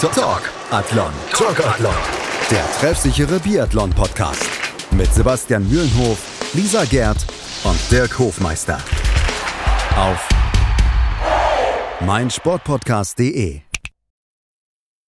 [0.00, 1.12] Talk Athlon.
[1.30, 1.94] Talk Athlon.
[2.50, 4.48] Der treffsichere Biathlon-Podcast.
[4.92, 7.18] Mit Sebastian Mühlenhof, Lisa Gerd
[7.64, 8.78] und Dirk Hofmeister.
[9.98, 10.26] Auf
[12.00, 13.60] meinsportpodcast.de.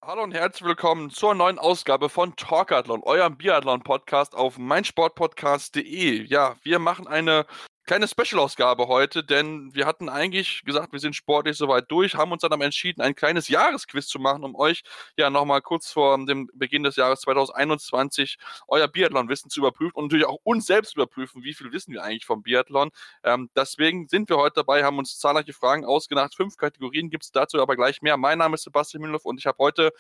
[0.04, 6.22] Hallo und herzlich willkommen zur neuen Ausgabe von Talkathlon, eurem Biathlon-Podcast auf meinsportpodcast.de.
[6.24, 7.46] Ja, wir machen eine
[7.84, 12.42] kleine Special-Ausgabe heute, denn wir hatten eigentlich gesagt, wir sind sportlich soweit durch, haben uns
[12.42, 14.82] dann aber entschieden, ein kleines Jahresquiz zu machen, um euch
[15.16, 20.26] ja nochmal kurz vor dem Beginn des Jahres 2021 euer Biathlon-Wissen zu überprüfen und natürlich
[20.26, 22.90] auch uns selbst überprüfen, wie viel wissen wir eigentlich vom Biathlon.
[23.24, 26.34] Ähm, deswegen sind wir heute dabei, haben uns zahlreiche Fragen ausgedacht.
[26.34, 28.16] Fünf Kategorien gibt es dazu aber gleich mehr.
[28.16, 29.92] Mein Name ist Sebastian Mühlenhoff und ich habe heute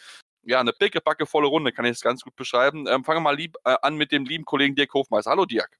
[0.44, 2.86] ja, eine dicke, backe, volle Runde, kann ich es ganz gut beschreiben.
[2.88, 5.30] Ähm, fangen wir mal lieb, äh, an mit dem lieben Kollegen Dirk Hofmeister.
[5.30, 5.78] Hallo Dirk.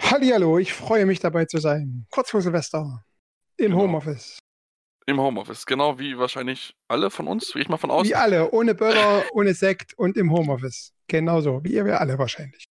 [0.00, 2.06] Hallihallo, ich freue mich dabei zu sein.
[2.10, 3.04] Kurz vor Silvester.
[3.56, 3.82] Im genau.
[3.82, 4.38] Homeoffice.
[5.06, 8.06] Im Homeoffice, genau wie wahrscheinlich alle von uns, wie ich mal von aus.
[8.06, 10.92] Wie alle, ohne Böller, ohne Sekt und im Homeoffice.
[11.08, 12.64] Genauso, wie ihr alle wahrscheinlich.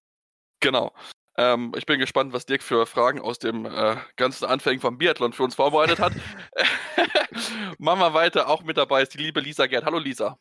[0.60, 0.92] Genau.
[1.38, 5.32] Ähm, ich bin gespannt, was Dirk für Fragen aus dem äh, ganzen Anfängen vom Biathlon
[5.32, 6.12] für uns vorbereitet hat.
[7.78, 8.48] Machen wir weiter.
[8.48, 9.84] Auch mit dabei ist die liebe Lisa Gerd.
[9.84, 10.38] Hallo Lisa.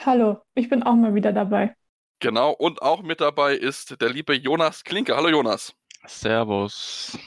[0.00, 1.74] Hallo, ich bin auch mal wieder dabei.
[2.20, 5.16] Genau, und auch mit dabei ist der liebe Jonas Klinke.
[5.16, 5.74] Hallo Jonas.
[6.06, 7.18] Servus.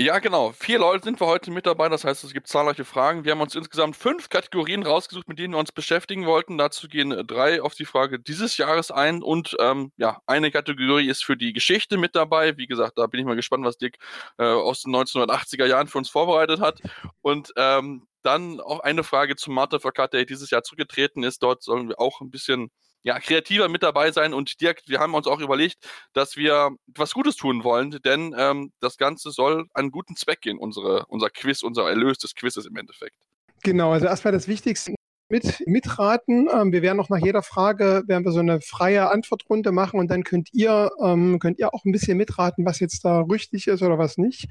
[0.00, 0.52] Ja, genau.
[0.52, 1.88] Vier Leute sind wir heute mit dabei.
[1.88, 3.24] Das heißt, es gibt zahlreiche Fragen.
[3.24, 6.56] Wir haben uns insgesamt fünf Kategorien rausgesucht, mit denen wir uns beschäftigen wollten.
[6.56, 9.24] Dazu gehen drei auf die Frage dieses Jahres ein.
[9.24, 12.56] Und ähm, ja, eine Kategorie ist für die Geschichte mit dabei.
[12.56, 13.98] Wie gesagt, da bin ich mal gespannt, was Dick
[14.38, 16.80] äh, aus den 1980er Jahren für uns vorbereitet hat.
[17.20, 21.42] Und ähm, dann auch eine Frage zum Marta Verkat, der dieses Jahr zurückgetreten ist.
[21.42, 22.70] Dort sollen wir auch ein bisschen
[23.02, 24.34] ja, kreativer mit dabei sein.
[24.34, 25.76] Und Dirk, wir haben uns auch überlegt,
[26.12, 30.58] dass wir was Gutes tun wollen, denn ähm, das Ganze soll einen guten Zweck gehen,
[30.58, 33.16] unsere, unser Quiz, unser Erlös des Quizzes im Endeffekt.
[33.62, 34.94] Genau, also erstmal das Wichtigste
[35.28, 36.48] mit, mitraten.
[36.52, 40.10] Ähm, wir werden noch nach jeder Frage, werden wir so eine freie Antwortrunde machen und
[40.10, 43.82] dann könnt ihr, ähm, könnt ihr auch ein bisschen mitraten, was jetzt da richtig ist
[43.82, 44.48] oder was nicht.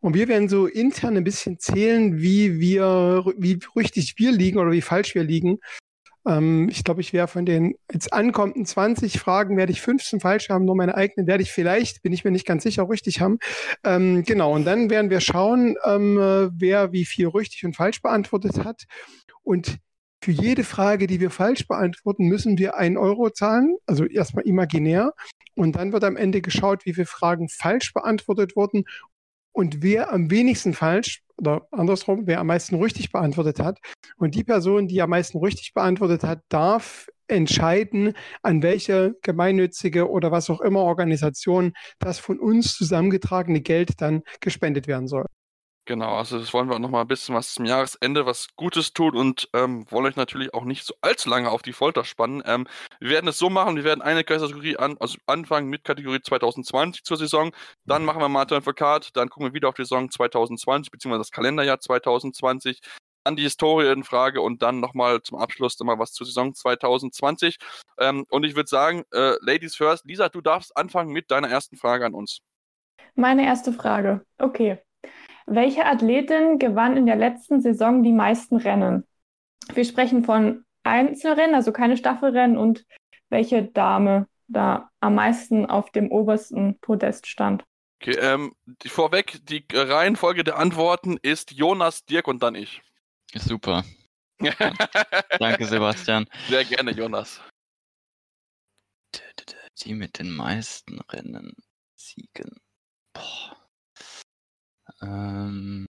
[0.00, 4.70] Und wir werden so intern ein bisschen zählen, wie wir, wie richtig wir liegen oder
[4.70, 5.60] wie falsch wir liegen.
[6.26, 10.48] Ähm, ich glaube, ich wäre von den jetzt ankommenden 20 Fragen, werde ich 15 falsch
[10.48, 13.38] haben, nur meine eigenen werde ich vielleicht, bin ich mir nicht ganz sicher, richtig haben.
[13.84, 16.16] Ähm, genau, und dann werden wir schauen, ähm,
[16.54, 18.84] wer wie viel richtig und falsch beantwortet hat.
[19.42, 19.78] Und
[20.22, 25.12] für jede Frage, die wir falsch beantworten, müssen wir einen Euro zahlen, also erstmal imaginär.
[25.54, 28.84] Und dann wird am Ende geschaut, wie viele Fragen falsch beantwortet wurden
[29.54, 33.78] und wer am wenigsten falsch oder andersrum, wer am meisten richtig beantwortet hat.
[34.18, 40.30] Und die Person, die am meisten richtig beantwortet hat, darf entscheiden, an welche gemeinnützige oder
[40.30, 45.26] was auch immer Organisation das von uns zusammengetragene Geld dann gespendet werden soll.
[45.86, 48.94] Genau, also das wollen wir auch noch mal ein bisschen was zum Jahresende, was Gutes
[48.94, 52.42] tun und ähm, wollen euch natürlich auch nicht so allzu lange auf die Folter spannen.
[52.46, 52.66] Ähm,
[53.00, 57.04] wir werden es so machen, wir werden eine Kategorie an, also anfangen mit Kategorie 2020
[57.04, 57.52] zur Saison,
[57.84, 61.32] dann machen wir Martin Verkart, dann gucken wir wieder auf die Saison 2020, beziehungsweise das
[61.32, 62.80] Kalenderjahr 2020,
[63.22, 67.58] dann die Historie in Frage und dann nochmal zum Abschluss nochmal was zur Saison 2020.
[67.98, 71.76] Ähm, und ich würde sagen, äh, Ladies first, Lisa, du darfst anfangen mit deiner ersten
[71.76, 72.40] Frage an uns.
[73.14, 74.78] Meine erste Frage, okay.
[75.46, 79.06] Welche Athletin gewann in der letzten Saison die meisten Rennen?
[79.72, 82.84] Wir sprechen von Einzelrennen, also keine Staffelrennen und
[83.28, 87.64] welche Dame da am meisten auf dem obersten Podest stand.
[88.00, 92.82] Okay, ähm, die, vorweg, die Reihenfolge der Antworten ist Jonas, Dirk und dann ich.
[93.34, 93.84] Super.
[95.38, 96.26] Danke, Sebastian.
[96.48, 97.40] Sehr gerne, Jonas.
[99.82, 101.54] Die mit den meisten Rennen
[101.94, 102.60] siegen.
[103.12, 103.63] Boah.
[105.02, 105.86] Ähm,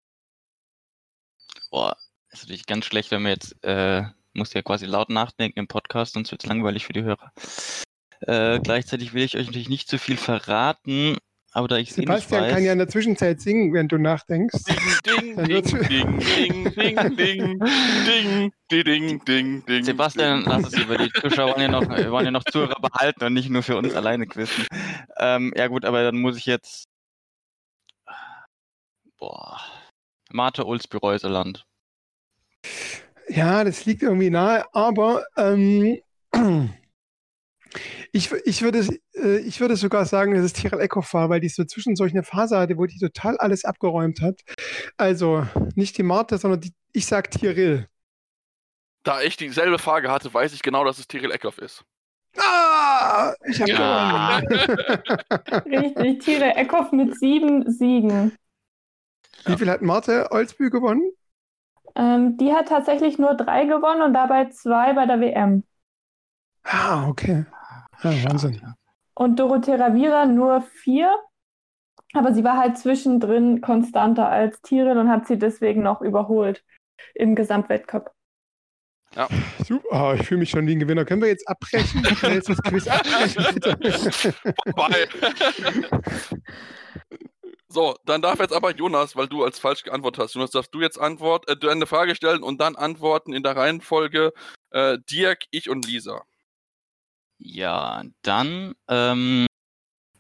[1.71, 1.95] boah,
[2.31, 6.13] ist natürlich ganz schlecht, wenn wir jetzt, äh, muss ja quasi laut nachdenken im Podcast,
[6.13, 7.31] sonst wird es langweilig für die Hörer.
[8.21, 11.17] Äh, gleichzeitig will ich euch natürlich nicht zu viel verraten,
[11.55, 14.57] aber da ich Sebastian weiß, kann ja in der Zwischenzeit singen, wenn du nachdenkst.
[15.05, 19.83] Ding, ding, ding, ding, ding, ding, ding, ding, ding, ding, ding.
[19.85, 23.33] Sebastian, lass es über die Zuschauer wollen ja noch, wollen ja noch Zuhörer behalten und
[23.33, 24.65] nicht nur für uns alleine quizzen.
[25.17, 26.89] Ähm, ja gut, aber dann muss ich jetzt
[29.25, 29.59] Boah.
[30.31, 31.65] Mate Ulsby-Reuseland.
[33.27, 35.97] Ja, das liegt irgendwie nahe, aber ähm,
[38.11, 38.85] ich, ich, würde,
[39.15, 42.11] äh, ich würde sogar sagen, dass es Tirol Eckhoff war, weil die so zwischen solch
[42.11, 44.41] eine Phase hatte, wo die total alles abgeräumt hat.
[44.95, 47.87] Also nicht die Marte, sondern die, ich sag Tiril.
[49.01, 51.83] Da ich dieselbe Frage hatte, weiß ich genau, dass es Tiril Eckhoff ist.
[52.37, 54.39] Ah, ich habe ja.
[54.41, 54.77] gewonnen.
[55.65, 58.37] Richtig, Tiril Eckhoff mit sieben Siegen.
[59.45, 61.11] Wie viel hat Marte Olsbü gewonnen?
[61.95, 65.63] Ähm, die hat tatsächlich nur drei gewonnen und dabei zwei bei der WM.
[66.63, 67.45] Ah, okay.
[68.03, 68.61] Ja, Wahnsinn.
[69.13, 71.13] Und Dorothea Ravira nur vier.
[72.13, 76.63] Aber sie war halt zwischendrin konstanter als Tirin und hat sie deswegen noch überholt
[77.13, 78.11] im Gesamtweltcup.
[79.65, 79.91] Super.
[79.91, 81.05] Ah, ich fühle mich schon wie ein Gewinner.
[81.05, 82.03] Können wir jetzt abbrechen?
[82.23, 84.33] Jetzt das Quiz abbrechen, bitte?
[84.65, 85.07] Vorbei.
[87.75, 90.33] so, dann darf jetzt aber Jonas, weil du als falsch geantwortet hast.
[90.33, 94.33] Jonas, darfst du jetzt Antwort, äh, eine Frage stellen und dann antworten in der Reihenfolge
[94.71, 96.23] äh, Dirk, ich und Lisa.
[97.37, 99.45] Ja, dann ähm,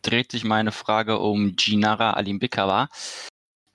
[0.01, 2.89] dreht sich meine Frage um Ginara Alimbekova.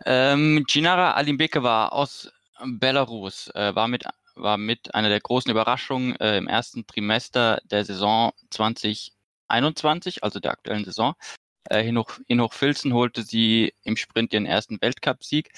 [0.04, 2.30] Ähm, Ginara Alimbekova aus
[2.62, 4.04] Belarus äh, war, mit,
[4.34, 10.52] war mit einer der großen Überraschungen äh, im ersten Trimester der Saison 2021, also der
[10.52, 11.14] aktuellen Saison.
[11.68, 11.88] Äh,
[12.26, 15.50] in Hochfilzen holte sie im Sprint ihren ersten Weltcupsieg.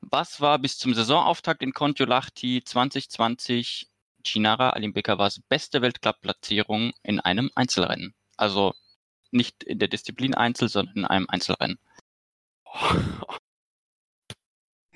[0.00, 3.88] Was war bis zum Saisonauftakt in Kontiolahti 2020
[4.22, 8.14] Ginara Alimbekovas beste Weltcup-Platzierung in einem Einzelrennen?
[8.36, 8.74] Also
[9.30, 11.78] nicht in der Disziplin Einzel, sondern in einem Einzelrennen.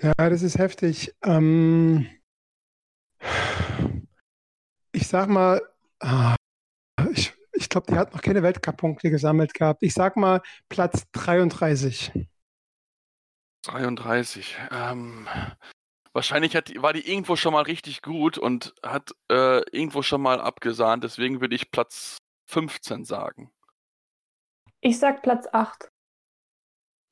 [0.02, 1.14] Ja, das ist heftig.
[1.22, 2.08] Ähm,
[4.92, 5.60] ich sag mal,
[6.00, 6.36] ah,
[7.12, 9.82] ich, ich glaube, die hat noch keine Weltcup-Punkte gesammelt gehabt.
[9.82, 10.40] Ich sag mal
[10.70, 12.10] Platz 33.
[13.66, 14.56] 33.
[14.70, 15.28] Ähm,
[16.14, 20.40] wahrscheinlich hat, war die irgendwo schon mal richtig gut und hat äh, irgendwo schon mal
[20.40, 21.04] abgesahnt.
[21.04, 22.16] Deswegen würde ich Platz
[22.46, 23.52] 15 sagen.
[24.80, 25.86] Ich sag Platz 8.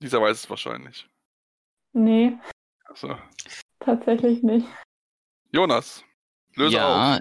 [0.00, 1.06] Dieser weiß es wahrscheinlich.
[1.92, 2.38] Nee,
[2.86, 3.18] Also,
[3.80, 4.66] tatsächlich nicht.
[5.52, 6.04] Jonas,
[6.54, 7.20] löse auf.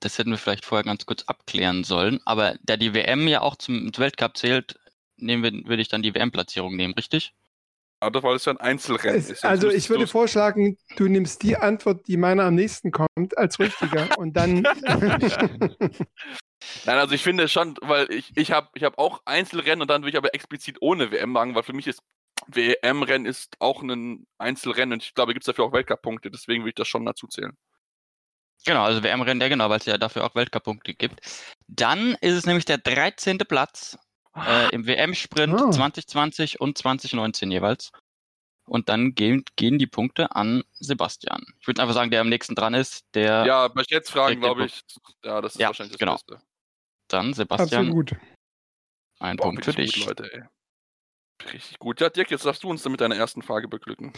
[0.00, 2.20] Das hätten wir vielleicht vorher ganz kurz abklären sollen.
[2.24, 4.78] Aber da die WM ja auch zum Weltcup zählt,
[5.16, 7.34] nehmen wir, würde ich dann die WM-Platzierung nehmen, richtig?
[8.02, 9.44] Aber weil es ja ein Einzelrennen Es, ist.
[9.44, 14.08] also ich würde vorschlagen, du nimmst die Antwort, die meiner am nächsten kommt, als richtiger
[14.18, 14.62] und dann.
[16.86, 20.00] Nein, also ich finde schon, weil ich, ich habe ich hab auch Einzelrennen und dann
[20.02, 22.00] würde ich aber explizit ohne WM machen, weil für mich ist
[22.46, 26.70] WM-Rennen ist auch ein Einzelrennen und ich glaube, gibt es dafür auch Weltcup-Punkte, deswegen würde
[26.70, 27.56] ich das schon dazu zählen.
[28.66, 31.20] Genau, also WM-Rennen, ja genau, weil es ja dafür auch Weltcup-Punkte gibt.
[31.66, 33.38] Dann ist es nämlich der 13.
[33.38, 33.98] Platz
[34.36, 35.70] äh, im WM-Sprint Ah.
[35.70, 37.90] 2020 und 2019 jeweils.
[38.66, 41.42] Und dann gehen, gehen die Punkte an Sebastian.
[41.58, 44.66] Ich würde einfach sagen, der am nächsten dran ist, der Ja, bei jetzt fragen, glaube
[44.66, 44.82] ich,
[45.24, 46.12] ja, das ist Ja, wahrscheinlich das genau.
[46.14, 46.40] Beste.
[47.08, 48.12] dann Sebastian, Absolut.
[49.18, 50.06] ein Boah, Punkt für richtig dich.
[50.06, 50.44] Gut, Leute, ey.
[51.52, 52.00] Richtig gut.
[52.00, 54.12] Ja, Dirk, jetzt darfst du uns mit deiner ersten Frage beglücken.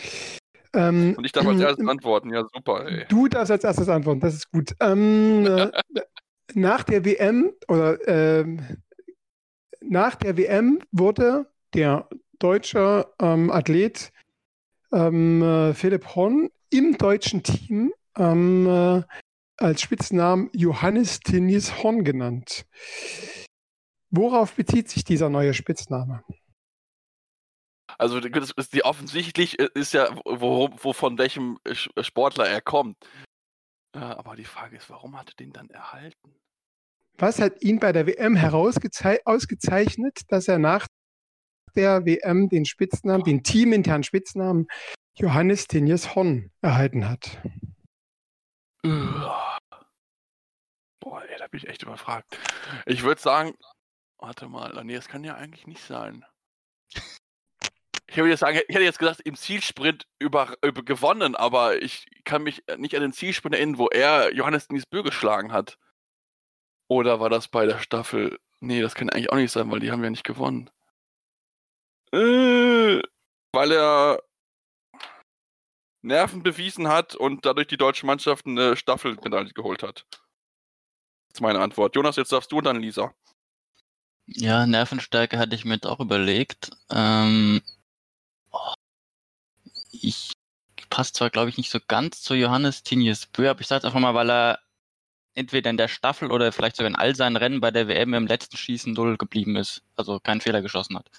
[0.75, 2.31] Ähm, Und ich darf als erstes antworten.
[2.31, 3.05] Ja, super, ey.
[3.09, 4.75] Du darfst als erstes antworten, das ist gut.
[4.81, 5.71] Ähm, äh,
[6.55, 8.61] nach der WM oder ähm,
[9.81, 12.09] nach der WM wurde der
[12.39, 14.13] deutsche ähm, Athlet
[14.93, 19.03] ähm, äh, Philipp Horn im deutschen Team ähm, äh,
[19.59, 22.67] als Spitznamen Johannes Tinnis Horn genannt.
[24.11, 26.23] Worauf bezieht sich dieser neue Spitzname?
[28.03, 32.49] Also das ist die offensichtlich äh, ist ja, wo, wo von welchem äh, Sch- Sportler
[32.49, 32.97] er kommt.
[33.95, 36.35] Äh, aber die Frage ist, warum hat er den dann erhalten?
[37.19, 40.89] Was hat ihn bei der WM ausgezeichnet, dass er nach
[41.77, 44.67] der WM den Spitznamen, den teaminternen Spitznamen
[45.17, 47.41] Johannes Tinjes Horn erhalten hat?
[48.83, 49.61] Boah,
[51.29, 52.37] ey, da bin ich echt überfragt.
[52.87, 53.55] Ich würde sagen,
[54.19, 56.25] warte mal, nee, das kann ja eigentlich nicht sein.
[58.13, 62.43] Ich würde sagen, ich hätte jetzt gesagt, im Zielsprint über, über gewonnen, aber ich kann
[62.43, 65.79] mich nicht an den Zielsprint erinnern, wo er Johannes Niesbö geschlagen hat.
[66.89, 68.39] Oder war das bei der Staffel?
[68.61, 70.69] Nee, das kann eigentlich auch nicht sein, weil die haben ja nicht gewonnen.
[72.13, 73.01] Äh,
[73.53, 74.23] weil er
[76.03, 80.05] Nerven bewiesen hat und dadurch die deutsche Mannschaft eine Staffelmedaille geholt hat.
[80.11, 81.97] Das ist meine Antwort.
[81.97, 83.15] Jonas, jetzt darfst du und dann Lisa.
[84.27, 86.73] Ja, Nervenstärke hatte ich mir auch überlegt.
[86.91, 87.63] Ähm,
[90.03, 90.33] ich
[90.91, 94.01] passt zwar, glaube ich, nicht so ganz zu Johannes Tinius Bö, aber ich sage einfach
[94.01, 94.59] mal, weil er
[95.35, 98.27] entweder in der Staffel oder vielleicht sogar in all seinen Rennen bei der WM im
[98.27, 99.83] letzten Schießen null geblieben ist.
[99.97, 101.11] Also keinen Fehler geschossen hat.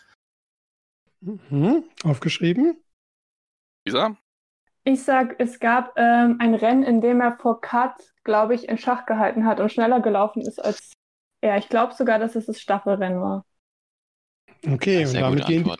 [1.22, 1.84] Mhm.
[2.04, 2.78] Aufgeschrieben?
[3.86, 4.16] Lisa?
[4.84, 8.78] Ich sag, es gab ähm, ein Rennen, in dem er vor Cut, glaube ich, in
[8.78, 10.92] Schach gehalten hat und schneller gelaufen ist als
[11.42, 11.58] er.
[11.58, 13.46] Ich glaube sogar, dass es das Staffelrennen war.
[14.68, 15.72] Okay, und Sehr damit gehen.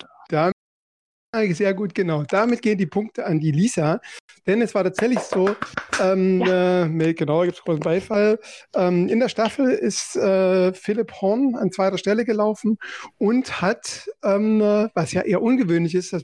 [1.52, 2.24] Sehr gut, genau.
[2.24, 4.00] Damit gehen die Punkte an die Lisa.
[4.46, 5.56] Denn es war tatsächlich so,
[6.02, 8.40] ähm, äh, mit, genau, da gibt es großen Beifall.
[8.76, 12.78] Ähm, in der Staffel ist äh, Philipp Horn an zweiter Stelle gelaufen
[13.18, 16.24] und hat, ähm, äh, was ja eher ungewöhnlich ist, dass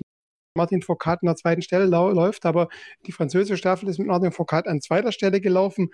[0.56, 2.68] Martin Foucault an der zweiten Stelle läuft, aber
[3.06, 5.90] die französische Staffel ist mit Martin Foucault an zweiter Stelle gelaufen.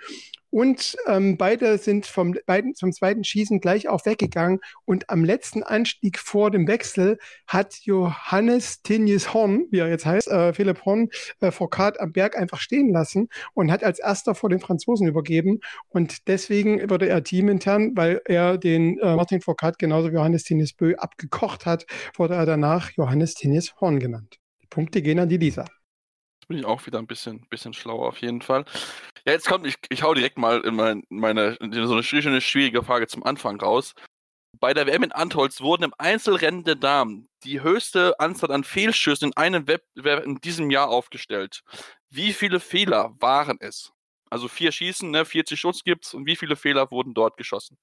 [0.55, 4.61] Und ähm, beide sind vom, beiden, zum zweiten Schießen gleich auch weggegangen.
[4.85, 10.29] Und am letzten Anstieg vor dem Wechsel hat Johannes Tinjes Horn, wie er jetzt heißt,
[10.29, 11.09] äh, Philipp Horn,
[11.41, 15.59] äh, Foucault am Berg einfach stehen lassen und hat als erster vor den Franzosen übergeben.
[15.89, 20.71] Und deswegen wurde er teamintern, weil er den äh, Martin Foucault genauso wie Johannes Tinjes
[20.71, 21.85] Bö abgekocht hat,
[22.15, 24.37] wurde er danach Johannes Tinjes Horn genannt.
[24.63, 25.65] Die Punkte gehen an die Lisa.
[26.45, 28.65] Jetzt bin ich auch wieder ein bisschen, bisschen schlauer auf jeden Fall.
[29.25, 32.39] Ja, jetzt kommt, ich, ich hau direkt mal in meine, meine in so eine schöne,
[32.39, 33.95] schwierige Frage zum Anfang raus.
[34.59, 39.29] Bei der WM in Antholz wurden im Einzelrennen der Damen die höchste Anzahl an Fehlschüssen
[39.29, 41.63] in einem Wettbewerb in diesem Jahr aufgestellt.
[42.11, 43.91] Wie viele Fehler waren es?
[44.29, 47.75] Also vier Schießen, ne, 40 Schuss gibt's und wie viele Fehler wurden dort geschossen?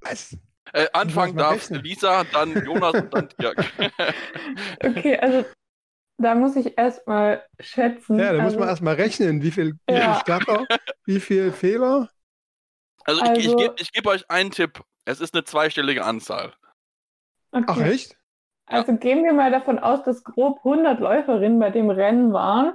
[0.00, 0.36] Was?
[0.72, 3.72] Äh, Anfang darf Lisa, dann Jonas und dann Dirk.
[4.82, 5.44] okay, also
[6.20, 8.18] da muss ich erstmal schätzen.
[8.18, 10.14] Ja, da also, muss man erstmal rechnen, wie viel, wie ja.
[10.14, 10.66] viel Starter,
[11.06, 12.10] wie viel Fehler.
[13.04, 14.82] Also, also ich, ich gebe ich geb euch einen Tipp.
[15.06, 16.52] Es ist eine zweistellige Anzahl.
[17.52, 17.64] Okay.
[17.66, 18.16] Ach, echt?
[18.66, 18.98] Also ja.
[18.98, 22.74] gehen wir mal davon aus, dass grob 100 Läuferinnen bei dem Rennen waren.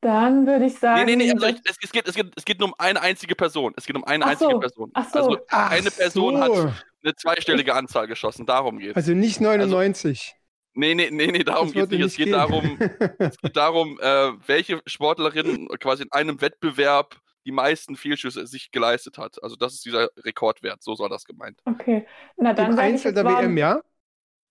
[0.00, 1.04] Dann würde ich sagen.
[1.04, 3.00] Nee, nee, nee, also ich, es, es, geht, es, geht, es geht nur um eine
[3.02, 3.74] einzige Person.
[3.76, 4.60] Es geht um eine Ach einzige so.
[4.60, 4.90] Person.
[4.94, 5.18] Ach so.
[5.18, 6.42] Also Ach eine Person so.
[6.42, 8.46] hat eine zweistellige Anzahl geschossen.
[8.46, 8.96] Darum geht es.
[8.96, 10.37] Also nicht 99.
[10.74, 12.00] Nee, nee, nee, nee, darum geht es nicht.
[12.00, 12.78] Es geht darum,
[13.18, 19.18] es geht darum äh, welche Sportlerin quasi in einem Wettbewerb die meisten Fehlschüsse sich geleistet
[19.18, 19.42] hat.
[19.42, 20.82] Also das ist dieser Rekordwert.
[20.82, 21.60] So soll das gemeint.
[21.64, 22.06] Okay.
[22.36, 23.80] Na dann Im Einzel der WM, ja?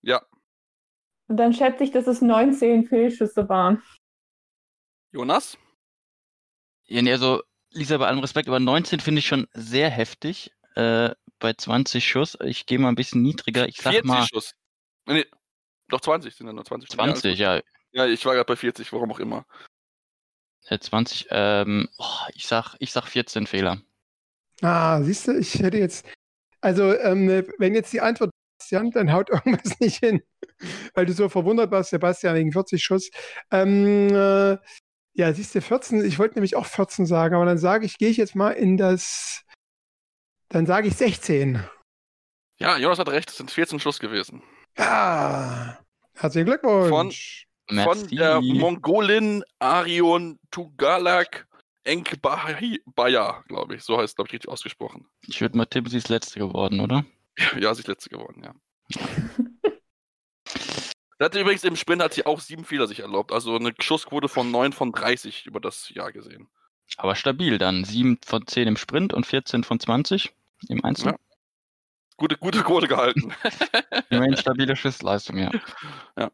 [0.02, 0.24] Ja.
[1.28, 3.84] Dann schätze ich, dass es 19 Fehlschüsse waren.
[5.12, 5.58] Jonas?
[6.86, 10.52] Ja, nee, also, Lisa, bei allem Respekt, aber 19 finde ich schon sehr heftig.
[10.76, 12.38] Äh, bei 20 Schuss.
[12.44, 13.68] Ich gehe mal ein bisschen niedriger.
[13.68, 14.26] Ich sag 40 mal.
[14.26, 14.56] Schuss.
[15.06, 15.26] Nee,
[15.89, 16.89] doch 20 sind ja nur 20.
[16.89, 17.62] 20, ja.
[17.91, 19.46] Ja, ich war gerade bei 40, warum auch immer.
[20.67, 23.82] Äh, 20, ähm, oh, ich sag, ich sag 14 Fehler.
[24.62, 26.06] Ah, siehst du, ich hätte jetzt,
[26.62, 30.22] also ähm, wenn jetzt die Antwort Sebastian, dann haut irgendwas nicht hin,
[30.94, 33.10] weil du so verwundert warst, Sebastian, wegen 40 Schuss.
[33.51, 34.58] Ähm, äh,
[35.13, 38.10] ja, siehst du, 14, ich wollte nämlich auch 14 sagen, aber dann sage ich, gehe
[38.10, 39.44] ich jetzt mal in das,
[40.50, 41.63] dann sage ich 16.
[42.60, 44.44] Ja, Jonas hat recht, es sind 14 Schuss gewesen.
[44.78, 45.78] Ja,
[46.14, 47.48] herzlichen Glückwunsch.
[47.70, 51.48] Von, von der Mongolin Arion Tugalak
[51.84, 53.84] Enkbaya, glaube ich.
[53.84, 55.08] So heißt es, glaube ich, richtig ausgesprochen.
[55.26, 57.06] Ich würde mal tippen, sie ist letzte geworden, oder?
[57.60, 58.56] Ja, sie ist letzte geworden, ja.
[61.20, 63.32] Sie hatte übrigens im Sprint hat sie auch sieben Fehler sich erlaubt.
[63.32, 66.48] Also eine Schussquote von 9 von 30 über das Jahr gesehen.
[66.98, 67.84] Aber stabil dann.
[67.84, 70.34] 7 von 10 im Sprint und 14 von 20
[70.70, 71.12] im Einzel.
[71.12, 71.16] Ja.
[72.18, 73.34] Gute, gute Quote gehalten.
[74.10, 75.52] Immerhin stabile Schussleistung, ja.
[76.18, 76.32] ja.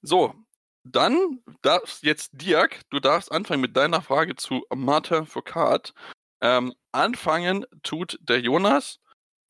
[0.00, 0.34] So,
[0.82, 5.94] dann darfst jetzt Dirk, du darfst anfangen mit deiner Frage zu Martin Foucault.
[6.40, 8.98] Ähm, anfangen tut der Jonas,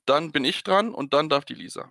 [0.06, 1.90] dann bin ich dran und dann darf die Lisa.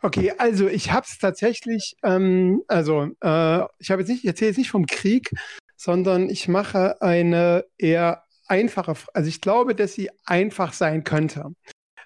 [0.00, 4.50] Okay, also ich habe es tatsächlich, ähm, also äh, ich habe jetzt nicht, ich erzähle
[4.50, 5.30] jetzt nicht vom Krieg,
[5.76, 11.54] sondern ich mache eine eher einfache, also ich glaube, dass sie einfach sein könnte.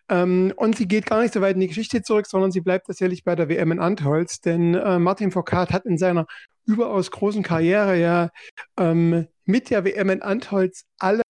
[0.09, 2.87] Ähm, und sie geht gar nicht so weit in die Geschichte zurück, sondern sie bleibt
[2.87, 6.27] tatsächlich bei der WM in Antholz, denn äh, Martin Foucault hat in seiner
[6.65, 8.31] überaus großen Karriere ja
[8.79, 11.23] ähm, mit der WM in Antholz alle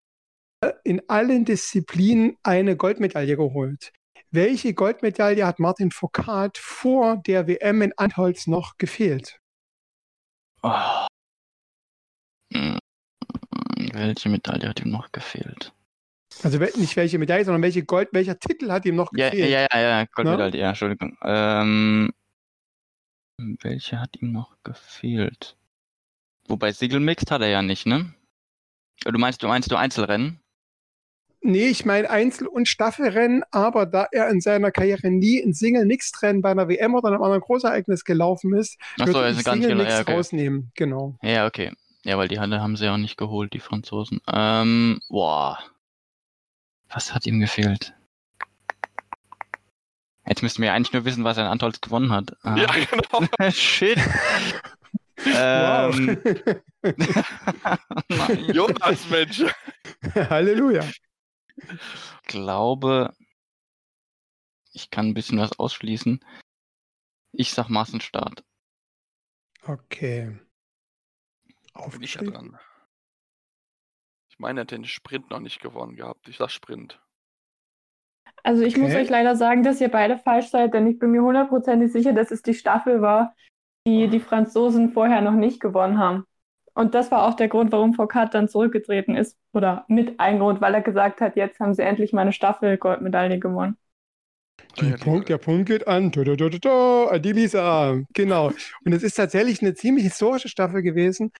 [0.82, 3.92] in allen Disziplinen eine Goldmedaille geholt.
[4.30, 9.38] Welche Goldmedaille hat Martin Foucault vor der WM in Antholz noch gefehlt?
[10.62, 11.06] Oh.
[13.94, 15.72] Welche Medaille hat ihm noch gefehlt?
[16.42, 19.50] Also nicht welche Medaille, sondern welche Gold, welcher Titel hat ihm noch gefehlt?
[19.50, 21.16] Ja, ja, ja, Goldmedaille, ja, Entschuldigung.
[21.22, 22.12] Ähm,
[23.38, 25.56] welche hat ihm noch gefehlt?
[26.48, 28.12] Wobei Siegelmixed hat er ja nicht, ne?
[29.04, 30.40] Du meinst, du meinst du Einzelrennen?
[31.40, 36.40] Nee, ich meine Einzel- und Staffelrennen, aber da er in seiner Karriere nie in Single-Mix-Rennen
[36.40, 40.00] bei einer WM oder einem anderen Großereignis gelaufen ist, Ach so, würde ich Single-Mix ja,
[40.00, 40.14] okay.
[40.14, 40.72] rausnehmen.
[40.74, 41.16] Genau.
[41.22, 41.70] Ja, okay.
[42.04, 44.20] Ja, weil die Halle haben sie ja auch nicht geholt, die Franzosen.
[44.26, 45.58] Ähm, boah.
[46.88, 47.94] Was hat ihm gefehlt?
[50.26, 52.36] Jetzt müssten wir eigentlich nur wissen, was er in Antolz gewonnen hat.
[52.42, 52.56] Ah.
[52.56, 53.50] Ja, genau.
[53.50, 53.98] Shit.
[55.26, 56.22] Ähm.
[58.52, 59.44] Jonas, Mensch.
[60.14, 60.84] Halleluja.
[61.56, 63.14] Ich glaube,
[64.72, 66.20] ich kann ein bisschen was ausschließen.
[67.32, 68.44] Ich sag Massenstart.
[69.62, 70.38] Okay.
[71.92, 72.58] Bin ich ja dran.
[74.28, 76.28] Ich meine, er hat den Sprint noch nicht gewonnen gehabt.
[76.28, 77.00] Ich sag Sprint.
[78.42, 78.82] Also ich Okay.
[78.82, 82.12] muss euch leider sagen, dass ihr beide falsch seid, denn ich bin mir hundertprozentig sicher,
[82.12, 83.34] dass es die Staffel war.
[83.88, 86.24] die die Franzosen vorher noch nicht gewonnen haben.
[86.74, 89.38] Und das war auch der Grund, warum Foucault dann zurückgetreten ist.
[89.54, 93.78] Oder mit ein Grund, weil er gesagt hat, jetzt haben sie endlich meine Staffel-Goldmedaille gewonnen.
[94.80, 98.00] Die Punkt, der Punkt geht an die Lisa.
[98.12, 98.52] Genau.
[98.84, 101.32] Und es ist tatsächlich eine ziemlich historische Staffel gewesen.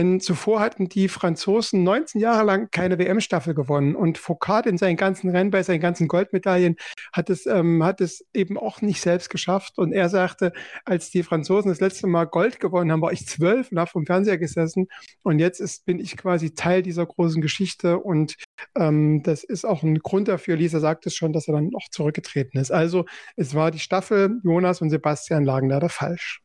[0.00, 4.96] Denn zuvor hatten die Franzosen 19 Jahre lang keine WM-Staffel gewonnen und Foucault in seinen
[4.96, 6.76] ganzen Rennen, bei seinen ganzen Goldmedaillen,
[7.12, 9.78] hat es, ähm, hat es eben auch nicht selbst geschafft.
[9.78, 10.52] Und er sagte,
[10.84, 14.04] als die Franzosen das letzte Mal Gold gewonnen haben, war ich zwölf und habe vom
[14.04, 14.88] Fernseher gesessen.
[15.22, 18.00] Und jetzt ist, bin ich quasi Teil dieser großen Geschichte.
[18.00, 18.34] Und
[18.76, 20.56] ähm, das ist auch ein Grund dafür.
[20.56, 22.72] Lisa sagt es schon, dass er dann noch zurückgetreten ist.
[22.72, 23.04] Also
[23.36, 26.43] es war die Staffel, Jonas und Sebastian lagen leider falsch.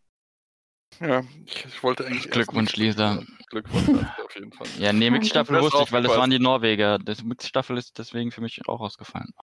[1.00, 2.30] Ja, ich, ich wollte eigentlich.
[2.30, 3.24] Glückwunsch, Lisa.
[3.50, 3.88] Glückwunsch,
[4.26, 4.68] auf jeden Fall.
[4.78, 7.00] Ja, nee, Mixstaffel wusste ich, weil das waren die Norweger.
[7.00, 9.34] Das Mixstaffel ist deswegen für mich auch ausgefallen.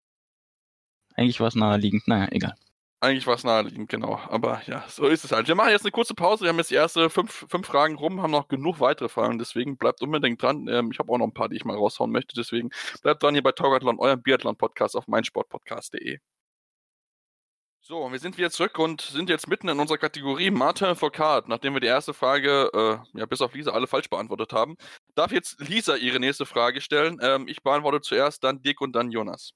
[1.15, 2.07] Eigentlich war es naheliegend.
[2.09, 2.55] Naja, egal.
[3.01, 4.19] Eigentlich war es naheliegend, genau.
[4.29, 5.49] Aber ja, so ist es halt.
[5.49, 6.45] Wir machen jetzt eine kurze Pause.
[6.45, 9.39] Wir haben jetzt die erste fünf, fünf Fragen rum, haben noch genug weitere Fragen.
[9.39, 10.67] Deswegen bleibt unbedingt dran.
[10.69, 12.35] Ähm, ich habe auch noch ein paar, die ich mal raushauen möchte.
[12.35, 12.71] Deswegen
[13.03, 16.19] bleibt dran hier bei Talkathon, eurem Biathlon-Podcast auf meinsportpodcast.de.
[17.89, 21.47] So, und wir sind wieder zurück und sind jetzt mitten in unserer Kategorie Martin Foucault.
[21.47, 24.75] Nachdem wir die erste Frage, äh, ja, bis auf Lisa alle falsch beantwortet haben,
[25.15, 27.21] darf jetzt Lisa ihre nächste Frage stellen.
[27.23, 29.53] Ähm, ich beantworte zuerst, dann Dick und dann Jonas.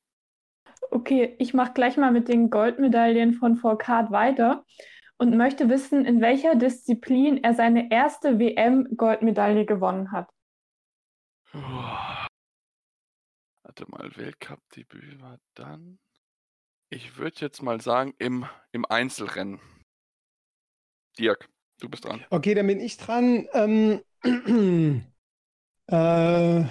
[0.93, 4.65] Okay, ich mache gleich mal mit den Goldmedaillen von Foucault weiter
[5.19, 10.31] und möchte wissen, in welcher Disziplin er seine erste WM-Goldmedaille gewonnen hat.
[11.53, 12.29] Warte
[13.89, 15.99] mal, Weltcup-Debüt war dann.
[16.93, 19.61] Ich würde jetzt mal sagen, im, im Einzelrennen.
[21.17, 22.25] Dirk, du bist dran.
[22.31, 23.49] Okay, dann bin ich dran.
[23.53, 24.03] Ähm,
[25.87, 26.63] äh,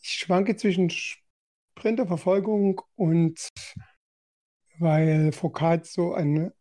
[0.00, 3.48] ich schwanke zwischen Sprinterverfolgung und
[4.78, 6.52] weil Foucault so ein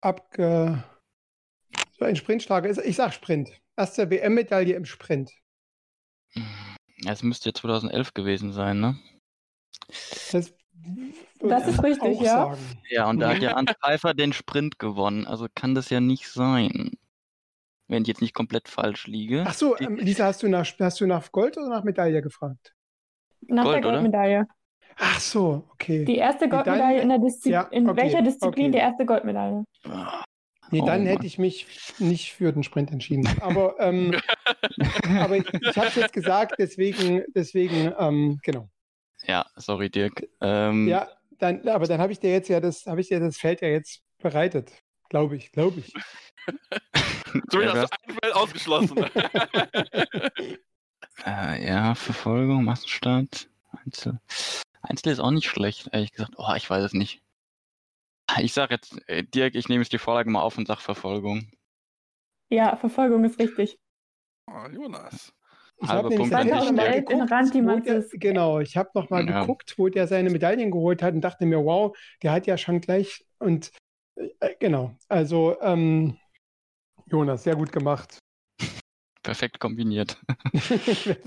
[0.00, 0.82] abge
[1.98, 2.78] so ein Sprintstarker ist.
[2.78, 3.50] Ich sag Sprint.
[3.76, 5.32] Erste WM-Medaille im Sprint.
[7.04, 8.98] Es müsste ja 2011 gewesen sein, ne?
[10.32, 10.54] Das,
[11.40, 12.46] Das ist richtig, ja.
[12.46, 12.58] Sagen.
[12.90, 15.26] Ja, und da hat ja Ant Pfeiffer den Sprint gewonnen.
[15.26, 16.92] Also kann das ja nicht sein.
[17.86, 19.44] Wenn ich jetzt nicht komplett falsch liege.
[19.46, 22.74] Ach so, ähm, Lisa, hast du, nach, hast du nach Gold oder nach Medaille gefragt?
[23.46, 23.90] Nach Gold, der oder?
[24.00, 24.46] Goldmedaille.
[24.96, 26.04] Ach so, okay.
[26.04, 28.70] Die erste Medaille- Goldmedaille in der Diszi Ja, in okay, welcher Disziplin okay.
[28.72, 29.64] die erste Goldmedaille?
[30.70, 31.06] Nee, Oh dann Mann.
[31.08, 31.66] hätte ich mich
[31.98, 33.28] nicht für den Sprint entschieden.
[33.42, 34.14] Aber, ähm,
[35.20, 38.70] aber ich, ich habe es jetzt gesagt, deswegen, deswegen, ähm, genau.
[39.26, 40.26] Ja, sorry, Dirk.
[40.40, 41.08] Ähm, Ja,
[41.38, 43.68] dann, aber dann habe ich dir jetzt ja das, habe ich dir das Feld ja
[43.68, 44.72] jetzt bereitet.
[45.08, 45.92] Glaube ich, glaube ich.
[47.50, 48.98] Zumindest Ja, hast du ein Feld ausgeschlossen.
[51.24, 53.48] Äh, ja, Verfolgung, Massenstart,
[53.84, 54.20] Einzel.
[54.82, 56.34] Einzel ist auch nicht schlecht, ehrlich gesagt.
[56.36, 57.22] Oh, ich weiß es nicht.
[58.40, 61.50] Ich sag jetzt, äh, Dirk, ich nehme jetzt die Vorlage mal auf und sag Verfolgung.
[62.50, 63.78] Ja, Verfolgung ist richtig.
[64.46, 65.32] oh, Jonas.
[65.84, 69.40] Ich habe nämlich noch mal geguckt, der, genau, ich habe noch mal Ja.
[69.40, 72.80] geguckt, wo der seine Medaillen geholt hat und dachte mir, wow, der hat ja schon
[72.80, 73.70] gleich und
[74.16, 76.16] äh, genau, also ähm,
[77.06, 78.18] Jonas, sehr gut gemacht.
[79.22, 80.18] Perfekt kombiniert.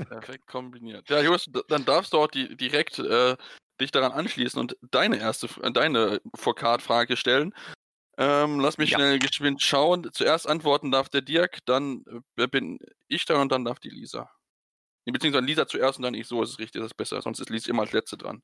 [0.09, 1.09] Perfekt kombiniert.
[1.09, 3.35] Ja, Jonas, dann darfst du auch die, direkt äh,
[3.81, 7.53] dich daran anschließen und deine erste, äh, deine Foucault-Frage stellen.
[8.19, 8.97] Ähm, lass mich Ja.
[8.97, 10.09] schnell geschwind schauen.
[10.11, 12.03] Zuerst antworten darf der Dirk, dann
[12.37, 14.29] äh, bin ich dran und dann darf die Lisa.
[15.11, 17.49] Beziehungsweise Lisa zuerst und dann ich, so ist es richtig, das ist besser, sonst ist
[17.49, 18.41] Lisa immer als Letzte dran.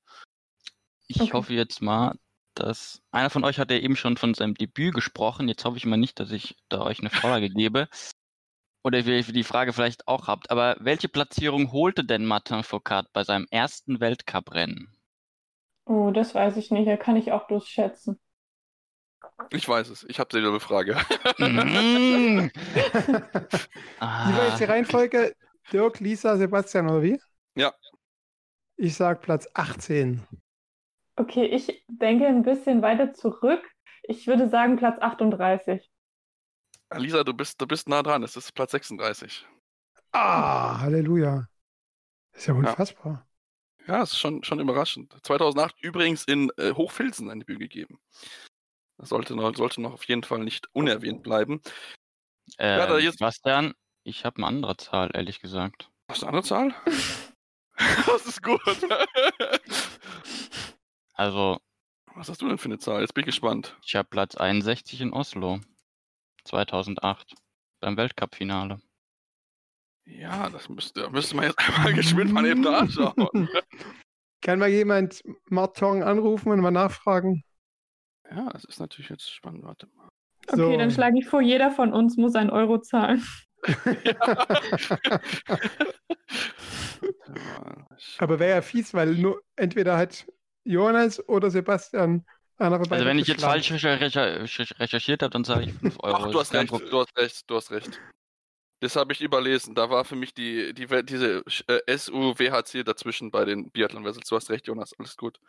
[1.07, 1.33] Ich Okay.
[1.33, 2.15] hoffe jetzt mal,
[2.55, 5.47] dass einer von euch hat ja eben schon von seinem Debüt gesprochen.
[5.47, 7.87] Jetzt hoffe ich mal nicht, dass ich da euch eine Vorlage gebe.
[8.83, 10.51] Oder ihr die Frage vielleicht auch habt.
[10.51, 14.93] Aber welche Platzierung holte denn Martin Foucault bei seinem ersten Weltcuprennen?
[15.85, 16.87] Oh, das weiß ich nicht.
[16.87, 18.19] Da kann ich auch bloß schätzen.
[19.51, 20.95] Ich weiß es, ich habe dieselbe Frage.
[21.37, 22.49] Mm.
[22.49, 25.33] Wie war jetzt die ah, Reihenfolge?
[25.71, 27.19] Dirk, Lisa, Sebastian oder wie?
[27.55, 27.73] Ja.
[28.75, 30.25] Ich sag Platz 18.
[31.15, 33.63] Okay, ich denke ein bisschen weiter zurück.
[34.03, 35.89] Ich würde sagen Platz 38.
[36.95, 39.47] Lisa, du bist, du bist nah dran, es ist Platz 36.
[40.11, 41.47] Ah, Halleluja.
[42.33, 43.27] Ist ja unfassbar.
[43.87, 45.15] Ja, es ist schon, schon überraschend.
[45.23, 47.99] 2008 übrigens in äh, Hochfilzen ein Debüt gegeben.
[48.97, 51.61] Das sollte noch, sollte noch auf jeden Fall nicht unerwähnt bleiben.
[52.57, 55.89] äh, Ja, da jetzt- Sebastian, ich habe eine andere Zahl, ehrlich gesagt.
[56.09, 56.75] Hast du eine andere Zahl?
[58.05, 58.61] das ist gut.
[61.15, 61.59] Also,
[62.15, 63.01] Was hast du denn für eine Zahl?
[63.01, 63.77] Jetzt bin ich gespannt.
[63.85, 65.59] ich habe Platz 61 in Oslo.
[66.45, 67.35] 2008.
[67.79, 68.81] Beim Weltcup-Finale.
[70.05, 73.47] Ja, das müsste, da müsste man jetzt einmal geschwind mal eben nachschauen.
[74.41, 77.43] Kann mal jemand Marton anrufen und mal nachfragen?
[78.29, 79.63] Ja, das ist natürlich jetzt spannend.
[79.63, 80.09] Warte mal.
[80.47, 83.23] Okay, dann schlage ich vor, jeder von uns muss einen Euro zahlen.
[88.17, 90.25] Aber wäre ja fies, weil nur entweder hat
[90.63, 92.25] Jonas oder Sebastian
[92.57, 96.15] einer von Also wenn ich jetzt falsch recher- recherchiert habe, dann sage ich 5 Euro.
[96.17, 97.99] Ach, du hast recht, du hast recht, du hast recht.
[98.79, 99.75] Das habe ich überlesen.
[99.75, 104.27] Da war für mich die, die diese äh, SUWHC dazwischen bei den Biathlon-Vessels.
[104.29, 105.39] Du hast recht, Jonas, alles gut.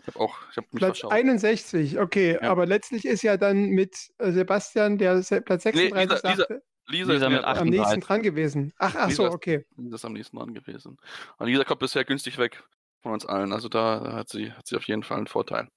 [0.00, 1.12] Ich habe auch, ich habe mich Platz verschaut.
[1.12, 2.50] 61, okay, Ja.
[2.50, 7.12] aber letztlich ist ja dann mit äh, Sebastian, der Platz Nee, 36 Lisa- sagte, Lisa,
[7.12, 7.32] Lisa ist am
[7.68, 8.04] nächsten 38.
[8.04, 8.72] dran gewesen.
[8.78, 9.66] Ach, ach so, ist- okay.
[9.76, 10.98] Lisa ist am nächsten dran gewesen.
[11.38, 12.62] Und Lisa kommt bisher günstig weg
[13.02, 13.52] von uns allen.
[13.52, 15.68] Also da hat sie, hat sie auf jeden Fall einen Vorteil.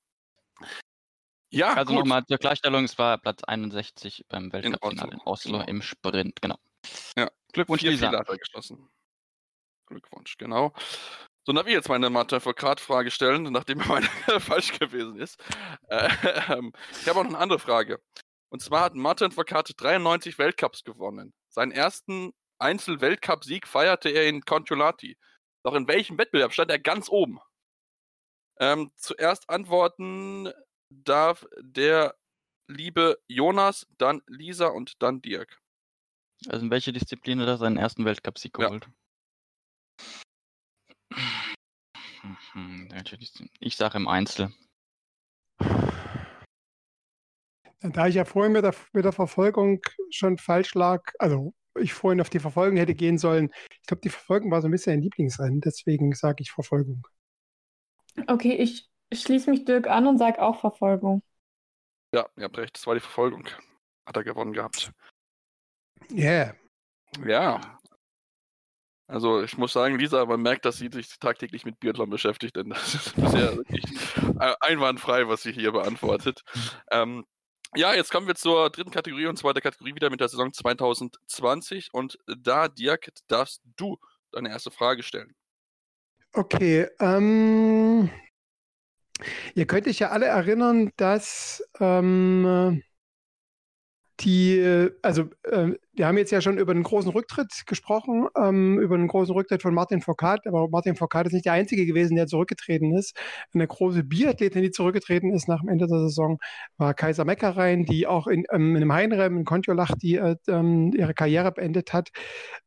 [1.51, 5.65] Ja, Also nochmal zur Klarstellung, es war Platz 61 beim Weltcup-Finale in Oslo, Oslo genau.
[5.67, 6.57] im Sprint, genau.
[7.17, 7.29] Ja.
[7.53, 8.07] Glückwunsch, Vier Lisa.
[8.07, 8.87] Fehler hat er geschossen.
[9.87, 10.73] Glückwunsch, genau.
[11.45, 14.07] So, darf ich jetzt meine Martin Foucault-Frage stellen, nachdem meine
[14.39, 15.43] falsch gewesen ist.
[15.87, 16.09] Äh,
[16.53, 17.99] ähm, ich habe auch noch eine andere Frage.
[18.51, 21.33] Und zwar hat Martin Foucault 93 Weltcups gewonnen.
[21.49, 25.17] Seinen ersten Einzel-Weltcup-Sieg feierte er in Contiolati.
[25.63, 27.39] Doch in welchem Wettbewerb stand er ganz oben?
[28.59, 30.51] Ähm, zuerst antworten
[30.89, 32.15] darf der
[32.67, 35.61] liebe Jonas, dann Lisa und dann Dirk.
[36.47, 38.65] Also in welche Disziplin hat er seinen ersten Weltcup-Sieg Ja.
[38.67, 38.89] geholt?
[42.53, 43.49] Mhm, welche Disziplin?
[43.59, 44.53] Ich sage im Einzel.
[47.81, 52.19] Da ich ja vorhin mit der, mit der Verfolgung schon falsch lag, also ich vorhin
[52.19, 55.01] auf die Verfolgung hätte gehen sollen, ich glaube, die Verfolgung war so ein bisschen ein
[55.01, 57.07] Lieblingsrennen, deswegen sage ich Verfolgung.
[58.27, 61.23] Okay, ich schließe mich Dirk an und sage auch Verfolgung.
[62.13, 63.47] Ja, ihr habt recht, das war die Verfolgung.
[64.05, 64.91] Hat er gewonnen gehabt.
[66.11, 66.55] Yeah.
[67.25, 67.79] Ja.
[69.07, 72.69] Also ich muss sagen, Lisa, man merkt, dass sie sich tagtäglich mit Biathlon beschäftigt, denn
[72.69, 73.85] das ist bisher wirklich
[74.59, 76.43] einwandfrei, was sie hier beantwortet.
[76.91, 77.25] Ähm,
[77.75, 80.51] ja, jetzt kommen wir zur dritten Kategorie und zwar der Kategorie wieder mit der Saison
[80.51, 83.97] 2020 und da, Dirk, darfst du
[84.31, 85.35] deine erste Frage stellen.
[86.33, 88.09] Okay, ähm,
[89.55, 92.83] ihr könnt euch ja alle erinnern, dass ähm,
[94.19, 98.79] die, äh, also äh, wir haben jetzt ja schon über den großen Rücktritt gesprochen, ähm,
[98.79, 102.15] über den großen Rücktritt von Martin Foucault, aber Martin Foucault ist nicht der Einzige gewesen,
[102.15, 103.15] der zurückgetreten ist.
[103.53, 106.39] Eine große Biathletin, die zurückgetreten ist nach dem Ende der Saison,
[106.77, 110.91] war Kaiser Meckerein, die auch in, ähm, in einem Heinrem in Kontiolach die, äh, ähm,
[110.95, 112.09] ihre Karriere beendet hat.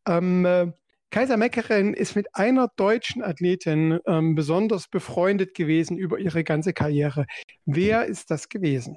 [0.07, 0.73] Ähm, äh,
[1.11, 7.27] Kaiser Meckerin ist mit einer deutschen Athletin ähm, besonders befreundet gewesen über ihre ganze Karriere.
[7.67, 8.97] Wer ist das gewesen?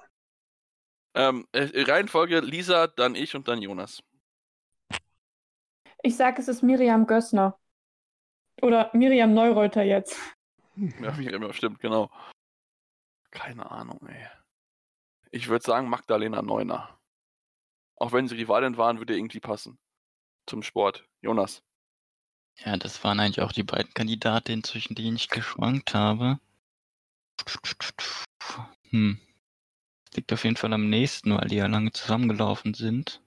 [1.16, 4.04] Ähm, äh, Reihenfolge Lisa, dann ich und dann Jonas.
[6.04, 7.58] Ich sage, es ist Miriam Gössner.
[8.62, 10.18] Oder Miriam Neureuter jetzt.
[11.02, 12.12] Ja, Miriam, stimmt, genau.
[13.32, 14.28] Keine Ahnung, ey.
[15.32, 17.00] Ich würde sagen Magdalena Neuner.
[17.96, 19.80] Auch wenn sie Rivalin waren, würde irgendwie passen.
[20.48, 21.08] Zum Sport.
[21.22, 21.64] Jonas.
[22.58, 26.40] Ja, das waren eigentlich auch die beiden Kandidatinnen, zwischen denen ich geschwankt habe.
[28.90, 29.20] Hm.
[30.16, 33.22] Liegt auf jeden Fall am nächsten, weil die ja lange zusammengelaufen sind.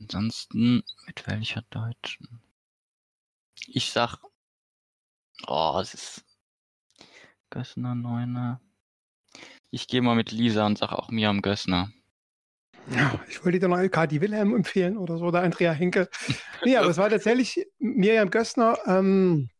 [0.00, 2.40] Ansonsten, mit welcher Deutschen?
[3.68, 4.18] Ich sag,
[5.46, 6.24] oh, es ist
[7.50, 8.60] Gössner, Neuner.
[9.70, 11.92] Ich gehe mal mit Lisa und sag auch Miriam Gössner.
[12.90, 16.08] Ja, ich wollte dir noch Kati Wilhelm empfehlen oder so, oder Andrea Henke.
[16.64, 18.78] Nee, aber es war tatsächlich Miriam Gössner.
[18.86, 19.59] Ähm, äh,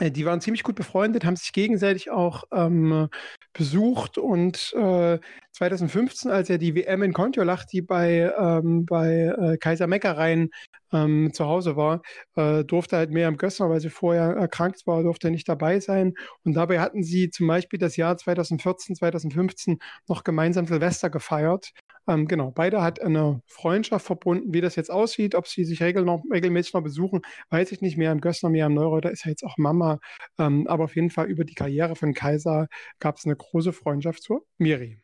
[0.00, 3.08] die waren ziemlich gut befreundet, haben sich gegenseitig auch ähm,
[3.52, 5.18] besucht und äh,
[5.52, 10.50] 2015, als er die WM in Kontiolach, die bei, ähm, bei äh, Kaiser Meckereien
[10.92, 12.02] ähm, zu Hause war,
[12.36, 16.14] äh, durfte halt Miriam Gössner, weil sie vorher erkrankt war, durfte nicht dabei sein.
[16.44, 19.78] Und dabei hatten sie zum Beispiel das Jahr 2014, 2015
[20.08, 21.72] noch gemeinsam Silvester gefeiert.
[22.08, 24.52] Ähm, genau, beide hat eine Freundschaft verbunden.
[24.52, 27.96] Wie das jetzt aussieht, ob sie sich regel noch, regelmäßig noch besuchen, weiß ich nicht.
[27.96, 30.00] Miriam Gössner, Miriam Neureuter ist ja jetzt auch Mama.
[30.38, 34.22] Ähm, aber auf jeden Fall über die Karriere von Kaiser gab es eine große Freundschaft
[34.22, 34.98] zur Miri.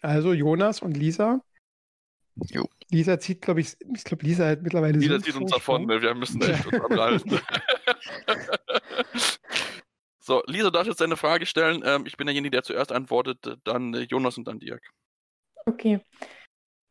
[0.00, 1.40] Also Jonas und Lisa.
[2.36, 2.68] Jo.
[2.90, 6.02] Lisa zieht, glaube ich, ich glaube, Lisa hat mittlerweile Lisa so zieht uns davon, weil
[6.02, 7.40] wir müssen echt uns anhalten.
[10.18, 11.82] so, Lisa, darf jetzt deine Frage stellen?
[11.84, 14.82] Ähm, ich bin derjenige, der zuerst antwortet, dann äh, Jonas und dann Dirk.
[15.66, 16.00] Okay.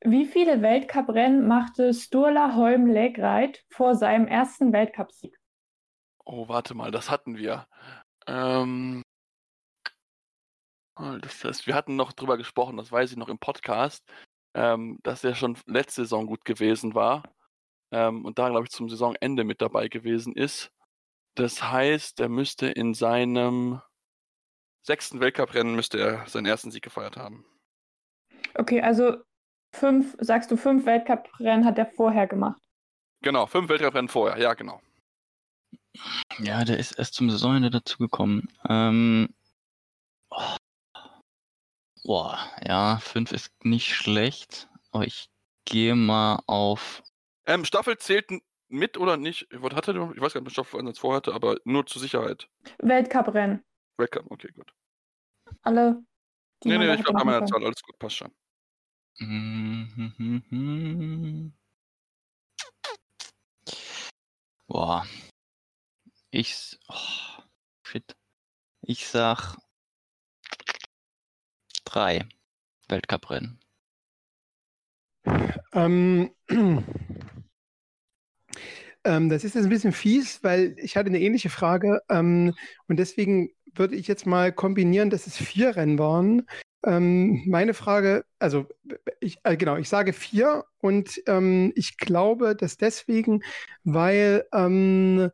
[0.03, 5.37] Wie viele Weltcuprennen machte Sturla Holm Legreit vor seinem ersten Weltcupsieg?
[6.25, 7.67] Oh, warte mal, das hatten wir.
[8.25, 9.03] Ähm,
[10.95, 14.03] oh, das heißt, wir hatten noch drüber gesprochen, das weiß ich noch im Podcast,
[14.55, 17.23] ähm, dass er schon letzte Saison gut gewesen war
[17.91, 20.71] ähm, und da, glaube ich, zum Saisonende mit dabei gewesen ist.
[21.35, 23.81] Das heißt, er müsste in seinem
[24.83, 27.45] sechsten Weltcuprennen müsste er seinen ersten Sieg gefeiert haben.
[28.55, 29.17] Okay, also
[29.73, 32.61] fünf, sagst du, fünf Weltcuprennen hat er vorher gemacht.
[33.23, 34.81] Genau, fünf Weltcuprennen vorher, ja, genau.
[36.39, 38.51] Ja, der ist erst zum Saisonende dazugekommen.
[38.67, 39.29] Ähm,
[40.29, 40.55] oh.
[42.03, 45.29] Boah, ja, fünf ist nicht schlecht, aber ich
[45.65, 47.03] gehe mal auf.
[47.45, 48.31] Ähm, Staffel zählt
[48.69, 49.47] mit oder nicht?
[49.51, 49.91] Was hatte?
[50.15, 52.49] Ich weiß gar nicht, ob Staffel Einsatz vorhatte, aber nur zur Sicherheit.
[52.79, 53.63] Weltcuprennen.
[53.97, 54.73] Weltcup, okay, gut.
[55.61, 56.03] Alle.
[56.63, 57.45] die Nee, nee, ich glaube, an meiner.
[57.45, 58.33] Zahl, alles gut, passt schon.
[59.19, 60.03] Mhm.
[64.67, 65.05] Boah.
[66.31, 66.79] Ich.
[66.87, 67.43] Oh,
[67.83, 68.15] shit.
[68.81, 69.57] Ich sag.
[71.83, 72.25] Drei
[72.87, 73.59] Weltcuprennen.
[75.73, 76.31] Ähm,
[79.03, 82.55] ähm, das ist jetzt ein bisschen fies, weil ich hatte eine ähnliche Frage ähm,
[82.87, 86.47] und deswegen würde ich jetzt mal kombinieren, dass es vier Rennen waren.
[86.83, 88.65] Ähm, meine Frage, also
[89.19, 93.43] ich, äh, genau, ich sage vier und ähm, ich glaube, dass deswegen,
[93.83, 95.29] weil, ähm,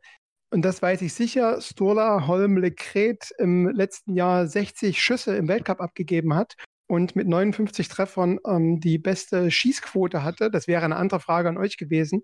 [0.50, 5.80] und das weiß ich sicher, Stola Holm Lecret im letzten Jahr 60 Schüsse im Weltcup
[5.80, 6.56] abgegeben hat
[6.86, 10.50] und mit 59 Treffern ähm, die beste Schießquote hatte.
[10.50, 12.22] Das wäre eine andere Frage an euch gewesen.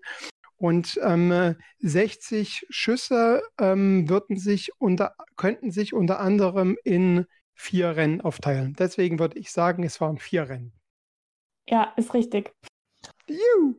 [0.57, 8.21] Und ähm, 60 Schüsse ähm, würden sich unter, könnten sich unter anderem in vier Rennen
[8.21, 8.75] aufteilen.
[8.77, 10.73] Deswegen würde ich sagen, es waren vier Rennen.
[11.67, 12.53] Ja, ist richtig.
[13.27, 13.75] Juhu.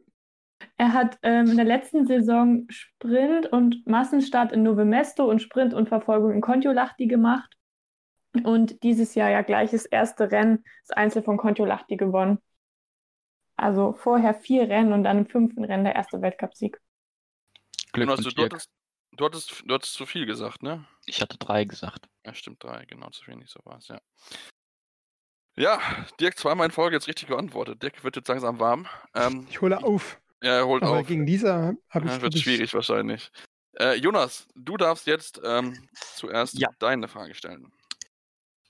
[0.78, 5.74] Er hat ähm, in der letzten Saison Sprint und Massenstart in Nove Mesto und Sprint
[5.74, 7.52] und Verfolgung in Kontiolahti gemacht.
[8.44, 12.38] Und dieses Jahr ja gleich das erste Rennen, das Einzel von Kontiolahti gewonnen.
[13.56, 16.78] Also vorher vier Rennen und dann im fünften Rennen der erste Weltcupsieg.
[17.94, 18.70] Jonas, Glückwunsch, du, du, hattest,
[19.12, 20.84] du, hattest, du hattest zu viel gesagt, ne?
[21.06, 22.08] Ich hatte drei gesagt.
[22.26, 24.00] Ja, stimmt, drei, genau, zu wenig, so war es, ja.
[25.56, 25.80] Ja,
[26.20, 27.82] Dirk zweimal in Folge jetzt richtig beantwortet.
[27.82, 28.86] Dirk wird jetzt langsam warm.
[29.14, 30.20] Ähm, Ich hole auf.
[30.42, 31.06] ja, er holt Aber auf.
[31.06, 32.12] gegen Lisa habe ich.
[32.12, 33.30] Ja, wird ich- schwierig wahrscheinlich.
[33.78, 36.68] Äh, Jonas, du darfst jetzt ähm, zuerst Ja.
[36.78, 37.72] deine Frage stellen.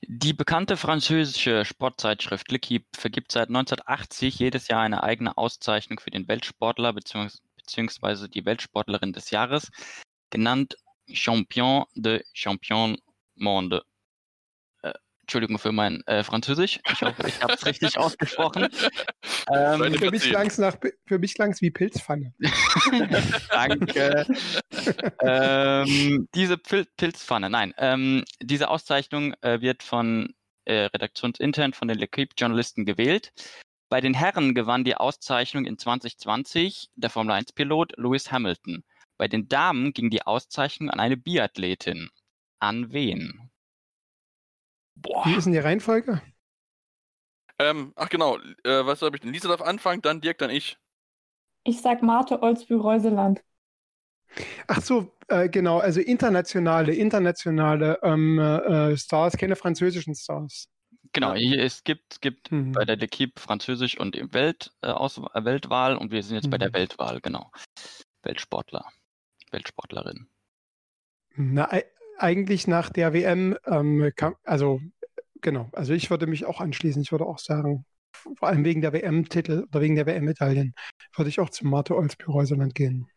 [0.09, 6.29] Die bekannte französische Sportzeitschrift L'Equipe vergibt seit 1980 jedes Jahr eine eigene Auszeichnung für den
[6.29, 7.39] Weltsportler bzw.
[7.57, 9.71] beziehungsweise die Weltsportlerin des Jahres,
[10.31, 10.77] genannt
[11.13, 12.99] Champion de Champion
[13.37, 13.83] Monde.
[14.83, 16.81] Äh, Entschuldigung für mein äh, Französisch.
[16.93, 18.69] Ich hoffe, ich habe es richtig ausgesprochen.
[19.53, 20.31] Ähm, Für mich Erzähl.
[20.31, 22.35] klang's nach, für mich klang's wie Pilzpfanne.
[23.51, 24.27] Danke.
[25.21, 27.75] ähm, diese Pil Pilzpfanne, nein.
[27.79, 33.33] Ähm, diese Auszeichnung äh, wird von äh, redaktionsintern von den L'Equipe-Journalisten gewählt.
[33.89, 38.83] Bei den Herren gewann die Auszeichnung in 2020 der Formel 1-Pilot Lewis Hamilton.
[39.17, 42.11] Bei den Damen ging die Auszeichnung an eine Biathletin.
[42.61, 43.51] An wen?
[44.97, 45.25] Boah.
[45.25, 46.23] Wie ist denn die Reihenfolge?
[47.59, 49.33] Ähm, ach genau, äh, was habe ich denn?
[49.33, 50.79] Lisa darf anfangen, dann Dirk, dann ich.
[51.65, 53.45] Ich sag Marte Olsbü-Reuseland.
[54.69, 60.69] Ach so, äh, genau, also internationale, internationale ähm, äh, Stars, keine französischen Stars.
[61.13, 62.73] Genau, hier, es gibt, es gibt Hm.
[62.73, 66.59] bei der L'Equipe Französisch und Welt, äh, Aus äh, Weltwahl und wir sind jetzt bei
[66.59, 66.75] der Mhm.
[66.75, 67.51] Weltwahl, genau.
[68.23, 68.87] Weltsportler,
[69.53, 70.29] Weltsportlerin.
[71.37, 71.85] Na, e-
[72.19, 74.81] eigentlich nach der WM, ähm, kam, also
[75.41, 77.03] genau, also ich würde mich auch anschließen.
[77.03, 80.75] Ich würde auch sagen, vor allem wegen der WM-Titel oder wegen der WM-Medaillen,
[81.15, 83.09] würde ich auch zu Marte Olsby-Reuseland gehen.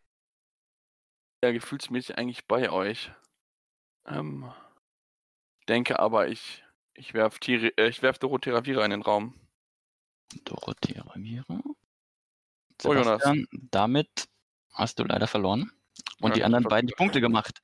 [1.42, 3.12] Ja, gefühlsmäßig eigentlich bei euch.
[4.06, 4.50] Ähm,
[5.68, 9.34] denke aber, ich, ich werf, Thierry, äh, ich werf Dorothea Ravira in den Raum.
[10.44, 11.60] Dorothea Ravira.
[12.80, 13.22] So, Jonas.
[13.22, 14.28] Sebastian, damit
[14.72, 15.72] hast du leider verloren.
[16.20, 16.94] Und Ja, die anderen beiden die.
[16.94, 17.60] Punkte gemacht.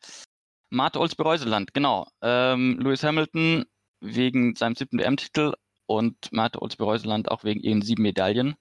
[0.70, 2.06] Marte Olsby-Reuseland, genau.
[2.22, 3.64] Ähm, Lewis Hamilton
[4.00, 5.54] wegen seinem siebten WM-Titel
[5.86, 8.56] und Marte Olsby-Reuseland auch wegen ihren sieben Medaillen.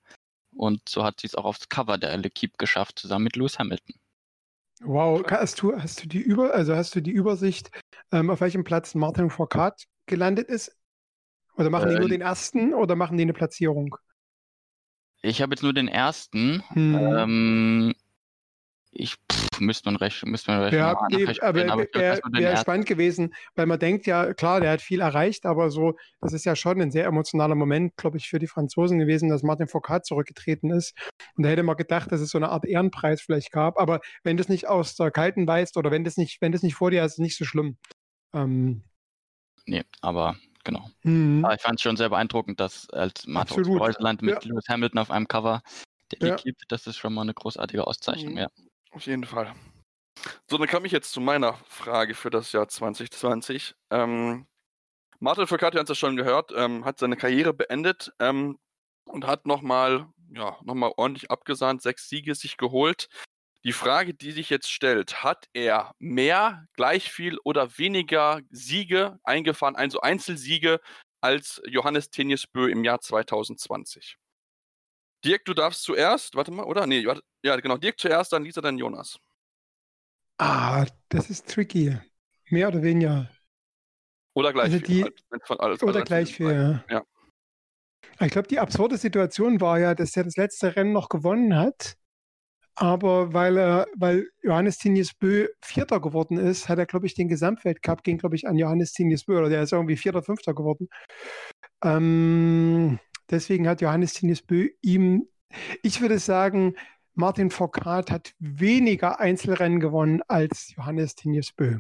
[0.56, 3.96] Und so hat sie es auch aufs Cover der L'Equipe geschafft, zusammen mit Lewis Hamilton.
[4.82, 7.72] Wow, hast du, hast du die Über, also hast du die Übersicht,
[8.12, 10.76] ähm, auf welchem Platz Martin Fourcade gelandet ist?
[11.58, 13.96] Oder machen die Äh, nur den ersten oder machen die eine Platzierung?
[15.22, 16.64] Ich habe jetzt nur den ersten.
[16.70, 16.96] Hm.
[16.96, 17.96] Ähm,
[18.98, 22.58] ich pff, müsste man recht, müsste man recht Ja, nee, aber aber wäre das wär
[22.58, 26.46] spannend gewesen, weil man denkt ja, klar, der hat viel erreicht, aber so, das ist
[26.46, 30.06] ja schon ein sehr emotionaler Moment, glaube ich, für die Franzosen gewesen, dass Martin Foucault
[30.06, 30.94] zurückgetreten ist.
[31.36, 33.78] Und da hätte man gedacht, dass es so eine Art Ehrenpreis vielleicht gab.
[33.80, 36.64] Aber wenn du es nicht aus der Kalten weißt oder wenn das nicht, wenn das
[36.64, 37.78] nicht vor dir ist, ist es nicht so schlimm.
[38.34, 38.84] Ähm,
[39.68, 40.90] Nee, aber genau.
[41.02, 41.44] hm.
[41.44, 43.66] Aber ich fand es schon sehr beeindruckend, dass als Martin.
[43.66, 44.50] Reuseland mit Ja.
[44.50, 45.62] Lewis Hamilton auf einem Cover
[46.12, 46.36] der Ja.
[46.36, 48.38] L'Equipe, das ist schon mal eine großartige Auszeichnung, Mhm.
[48.40, 48.48] ja.
[48.96, 49.54] Auf jeden Fall.
[50.50, 53.76] So, dann komme ich jetzt zu meiner Frage für das Jahr 2020.
[53.92, 54.48] Ähm,
[55.20, 58.58] Martin Foucault, ihr habt es ja schon gehört, ähm, hat seine Karriere beendet ähm,
[59.04, 63.10] und hat nochmal ja, nochmal ordentlich abgesahnt, sechs Siege sich geholt.
[63.66, 69.76] Die Frage, die sich jetzt stellt, hat er mehr, gleich viel oder weniger Siege eingefahren,
[69.76, 70.80] also Einzelsiege,
[71.20, 74.18] als Johannes Tenius im Jahr 2020?
[75.26, 76.86] Dirk, du darfst zuerst, warte mal, oder?
[76.88, 79.18] Nee, warte, ja, genau, Dirk zuerst, dann Lisa, dann Jonas.
[80.38, 81.98] Ah, das ist tricky.
[82.50, 83.30] Mehr oder weniger.
[84.34, 84.88] Oder gleich Also viel.
[84.88, 86.96] die- halt, von alles Oder gleich viel viel, ja.
[86.96, 87.04] Ja.
[88.20, 91.96] Ich glaube, die absurde Situation war ja, dass er das letzte Rennen noch gewonnen hat.
[92.76, 97.30] Aber weil er, weil Johannes Tinius Bö Vierter geworden ist, hat er, glaube ich, den
[97.30, 100.90] Gesamtweltcup ging, glaube ich, an Johannes Tinius Bö, oder der ist irgendwie Vierter, Fünfter geworden.
[101.84, 105.28] Ähm, deswegen hat Johannes Tinius Bö ihm,
[105.84, 106.76] ich würde sagen,
[107.14, 111.80] Martin Foucault hat weniger Einzelrennen gewonnen als Johannes Tinius Bö.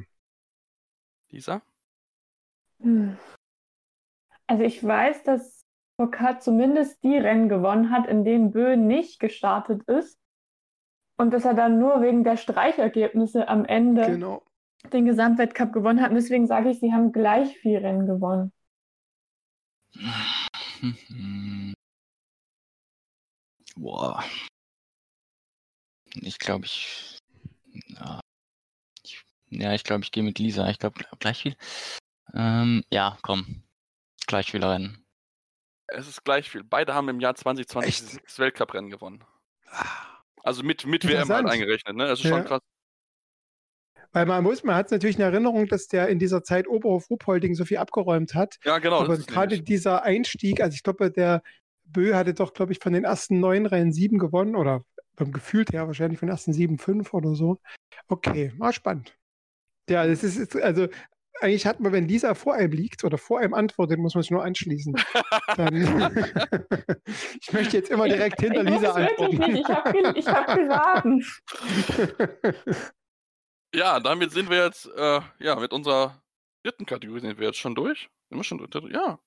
[1.29, 1.61] Lisa?
[2.79, 3.17] Hm.
[4.47, 5.65] Also ich weiß, dass
[5.99, 10.17] Foucault zumindest die Rennen gewonnen hat, in denen Bö nicht gestartet ist.
[11.17, 14.43] Und dass er dann nur wegen der Streichergebnisse am Ende Genau.
[14.91, 16.09] den Gesamtweltcup gewonnen hat.
[16.09, 18.51] Und deswegen sage ich, sie haben gleich viel Rennen gewonnen.
[21.07, 21.73] Hm.
[23.75, 24.23] Boah.
[26.21, 27.19] Ich glaube, ich.
[27.87, 28.21] Ja,
[29.03, 30.69] ich, ja, ich glaube, ich gehe mit Lisa.
[30.69, 31.57] Ich glaube, gleich viel.
[32.33, 33.63] Ähm, ja, komm.
[34.27, 35.05] Gleich viel Rennen.
[35.87, 36.63] Es ist gleich viel.
[36.63, 38.05] Beide haben im Jahr 2020 Echt?
[38.09, 39.23] sechs Weltcuprennen gewonnen.
[39.67, 40.19] Ah.
[40.43, 42.07] Also mit, mit WM halt eingerechnet, ne?
[42.07, 42.31] Das ist Ja.
[42.37, 42.61] schon krass.
[44.15, 47.09] Weil man muss, man hat es natürlich in Erinnerung, dass der in dieser Zeit Oberhof
[47.09, 48.55] Ruhpolding so viel abgeräumt hat.
[48.63, 49.01] Ja, genau.
[49.01, 51.43] Aber gerade dieser Einstieg, also ich glaube, der
[51.83, 54.85] Bö hatte doch, glaube ich, von den ersten neun Rennen sieben gewonnen oder
[55.17, 57.59] beim gefühlt her wahrscheinlich von den ersten sieben fünf oder so.
[58.07, 59.17] Okay, war spannend.
[59.89, 60.87] Ja, das ist, ist also
[61.41, 64.31] eigentlich hat man, wenn Lisa vor einem liegt oder vor einem antwortet, muss man sich
[64.31, 64.95] nur anschließen.
[65.57, 65.75] Dann
[67.41, 69.37] ich möchte jetzt immer direkt hinter ich Lisa antworten.
[69.39, 69.59] nicht.
[69.59, 71.21] Ich habe ge ich hab geraten.
[73.75, 76.21] Ja, damit sind wir jetzt, äh, ja, mit unserer
[76.63, 78.09] dritten Kategorie sind wir jetzt schon durch.
[78.29, 78.93] Sind wir schon durch?
[78.93, 79.19] Ja.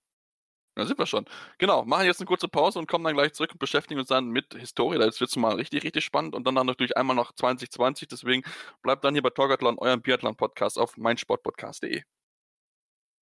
[0.75, 1.27] Da sind wir schon.
[1.59, 4.29] Genau, machen jetzt eine kurze Pause und kommen dann gleich zurück und beschäftigen uns dann
[4.29, 4.99] mit Historie.
[4.99, 8.09] Das wird mal richtig, richtig spannend und dann, dann natürlich einmal noch 2020.
[8.09, 8.43] Deswegen
[8.83, 12.05] bleibt dann hier bei Torgathlon, eurem Biathlon-Podcast auf meinsportpodcast.de.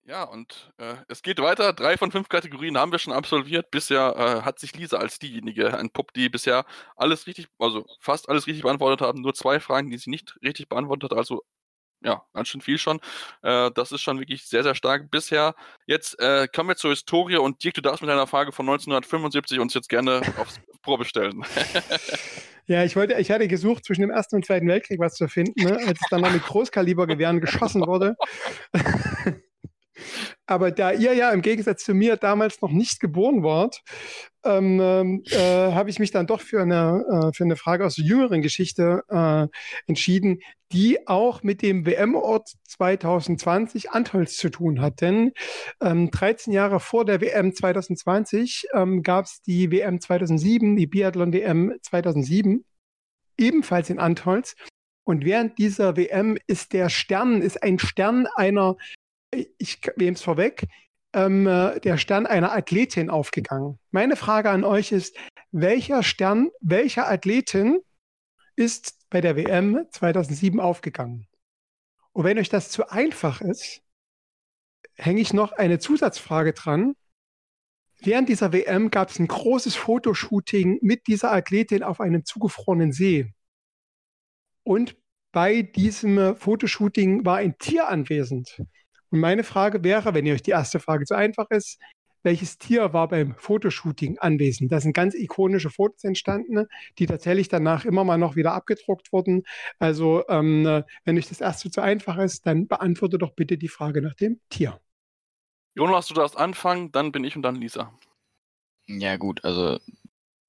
[0.08, 1.72] Ja, und äh, es geht weiter.
[1.72, 3.72] Drei von fünf Kategorien haben wir schon absolviert.
[3.72, 6.64] Bisher äh, hat sich Lisa als diejenige entpuppt, die bisher
[6.94, 9.20] alles richtig, also fast alles richtig beantwortet haben.
[9.20, 11.18] Nur zwei Fragen, die sie nicht richtig beantwortet hat.
[11.18, 11.42] Also
[12.02, 13.00] ja, ganz schön viel schon.
[13.42, 15.56] Äh, das ist schon wirklich sehr, sehr stark bisher.
[15.86, 19.58] Jetzt äh, kommen wir zur Historie und Dirk, du darfst mit deiner Frage von 1975
[19.58, 21.42] uns jetzt gerne aufs Probe stellen.
[22.68, 25.64] Ja, ich wollte, ich hatte gesucht, zwischen dem Ersten und Zweiten Weltkrieg was zu finden,
[25.64, 28.16] ne, als dann mit Großkalibergewehren geschossen wurde.
[30.46, 33.82] Aber da ihr ja im Gegensatz zu mir damals noch nicht geboren wart,
[34.44, 37.96] ähm, ähm, äh, habe ich mich dann doch für eine, äh, für eine Frage aus
[37.96, 39.48] jüngeren Geschichte äh,
[39.86, 40.40] entschieden,
[40.72, 45.00] die auch mit dem WM-Ort 2020 Antholz zu tun hat.
[45.00, 45.32] Denn
[45.80, 51.74] ähm, 13 Jahre vor der WM 2020 ähm, gab es die WM 2007, die Biathlon-WM
[51.82, 52.64] 2007,
[53.38, 54.54] ebenfalls in Antholz.
[55.04, 58.76] Und während dieser WM ist der Stern, ist ein Stern einer,
[59.58, 60.66] ich nehme es vorweg,
[61.12, 63.78] ähm, äh, der Stern einer Athletin aufgegangen.
[63.90, 65.16] Meine Frage an euch ist,
[65.50, 67.80] welcher Stern, welcher Athletin
[68.56, 71.26] ist bei der WM 2007 aufgegangen?
[72.12, 73.82] Und wenn euch das zu einfach ist,
[74.94, 76.94] hänge ich noch eine Zusatzfrage dran.
[78.00, 83.32] Während dieser WM gab es ein großes Fotoshooting mit dieser Athletin auf einem zugefrorenen See.
[84.62, 84.96] Und
[85.32, 88.62] bei diesem äh, Fotoshooting war ein Tier anwesend.
[89.16, 91.80] Und meine Frage wäre, wenn ihr euch die erste Frage zu einfach ist,
[92.22, 94.70] welches Tier war beim Fotoshooting anwesend?
[94.70, 96.66] Da sind ganz ikonische Fotos entstanden,
[96.98, 99.44] die tatsächlich danach immer mal noch wieder abgedruckt wurden.
[99.78, 103.68] Also, ähm, äh, wenn euch das erste zu einfach ist, dann beantworte doch bitte die
[103.68, 104.78] Frage nach dem Tier.
[105.74, 107.98] Jonas, du darfst anfangen, dann bin ich und dann Lisa.
[108.86, 109.80] Ja, gut, also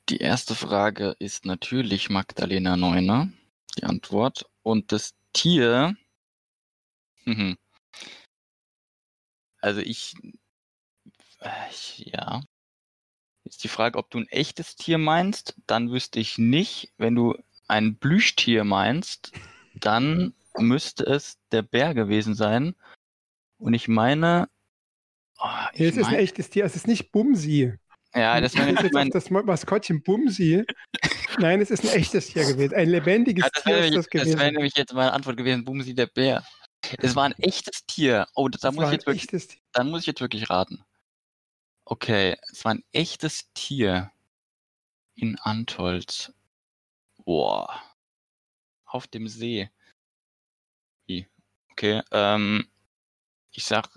[0.09, 3.29] die erste Frage ist natürlich Magdalena Neuner,
[3.77, 4.45] die Antwort.
[4.61, 5.95] Und das Tier,
[7.23, 7.55] mhm.
[9.67, 10.15] Also ich,
[11.41, 12.41] äh, ich, ja.
[13.43, 16.93] Jetzt die Frage, ob du ein echtes Tier meinst, dann wüsste ich nicht.
[16.97, 17.35] Wenn du
[17.67, 19.31] ein Plüschtier meinst,
[19.75, 22.75] dann müsste es der Bär gewesen sein.
[23.57, 24.49] Und ich meine,
[25.39, 27.73] oh, ich es ist ein mein- echtes Tier, es ist nicht Bumsi.
[28.13, 30.63] ja, das Das wäre ist nämlich jetzt mein, das Maskottchen Bumsi.
[31.39, 32.73] Nein, es ist ein echtes Tier gewesen.
[32.75, 34.39] Ein lebendiges Ja, das Tier wäre ist das nämlich, das gewesen.
[34.39, 36.43] wär nämlich jetzt meine Antwort gewesen, Bumsi der Bär.
[36.99, 38.27] Es war ein echtes Tier.
[38.35, 40.83] Oh, da Das muss ich jetzt wirklich, dann muss ich jetzt wirklich raten.
[41.85, 44.11] Okay, es war ein echtes Tier.
[45.15, 46.31] in Antholz.
[47.25, 47.81] Boah.
[48.85, 49.69] Auf dem See.
[51.71, 52.67] Okay, ähm,
[53.51, 53.87] ich sag,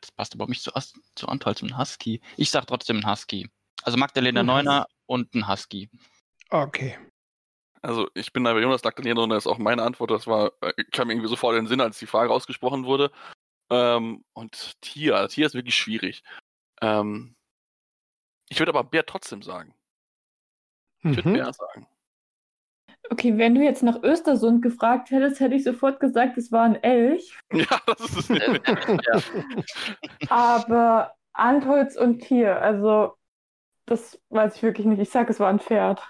[0.00, 2.20] das passt überhaupt nicht zu, As- zu Antholz und Husky.
[2.36, 3.50] Ich sag trotzdem ein Husky.
[3.82, 5.90] Also Magdalena Neuner und ein Husky.
[6.50, 6.96] Okay.
[7.84, 10.10] Also ich bin da bei Jonas Lactanier und das ist auch meine Antwort.
[10.10, 13.10] Das war, äh, kam mir irgendwie sofort in den Sinn, als die Frage ausgesprochen wurde.
[13.70, 16.22] Ähm, und Tier, Tier ist wirklich schwierig.
[16.80, 17.36] Ähm,
[18.48, 19.74] ich würde aber Bär trotzdem sagen.
[21.02, 21.32] Ich würde Mhm.
[21.34, 21.86] Bär sagen.
[23.10, 26.82] Okay, wenn du jetzt nach Östersund gefragt hättest, hätte ich sofort gesagt, es war ein
[26.82, 27.38] Elch.
[27.52, 28.38] Ja, das ist es.
[28.38, 30.28] ja.
[30.30, 33.18] Aber Antholz und Tier, also
[33.84, 35.00] das weiß ich wirklich nicht.
[35.00, 36.02] Ich sage, es war ein Pferd.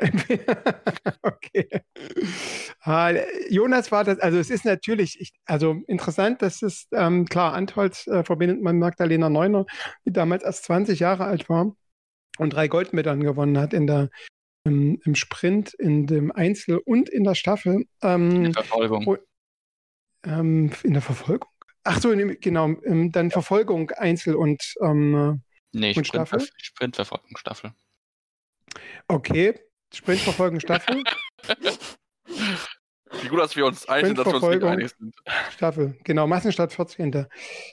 [1.22, 1.68] okay.
[2.82, 3.12] Ah,
[3.48, 8.06] Jonas war das, also es ist natürlich, ich, also interessant, dass es, ähm, klar, Antholz
[8.06, 9.66] äh, verbindet man Magdalena Neuner,
[10.04, 11.74] die damals erst 20 Jahre alt war
[12.38, 14.08] und drei Goldmedaillen gewonnen hat in der,
[14.64, 17.84] im, im Sprint, in dem Einzel und in der Staffel.
[18.02, 19.06] Ähm, Verfolgung.
[19.06, 19.16] Oh.
[20.24, 21.48] ähm, in der Verfolgung?
[21.84, 25.42] Ach so, in- genau, ähm, dann Verfolgung, Einzel und ähm,
[25.72, 26.48] Nee, Und Sprint, Staffel?
[26.56, 27.72] Sprintverfolgungsstaffel.
[29.08, 29.54] okay,
[29.92, 31.02] Sprintverfolgung, Staffel.
[33.22, 35.14] Wie gut, dass wir uns einig sind, dass wir uns nicht einig sind.
[35.50, 37.26] Staffel, genau, Massenstart 14.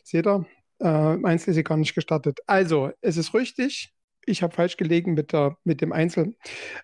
[0.04, 0.46] Seht ihr?
[0.80, 2.40] Äh, Einzel ist sie gar nicht gestartet.
[2.48, 3.94] Also, es ist richtig.
[4.30, 6.36] Ich habe falsch gelegen mit, der, mit dem Einzel.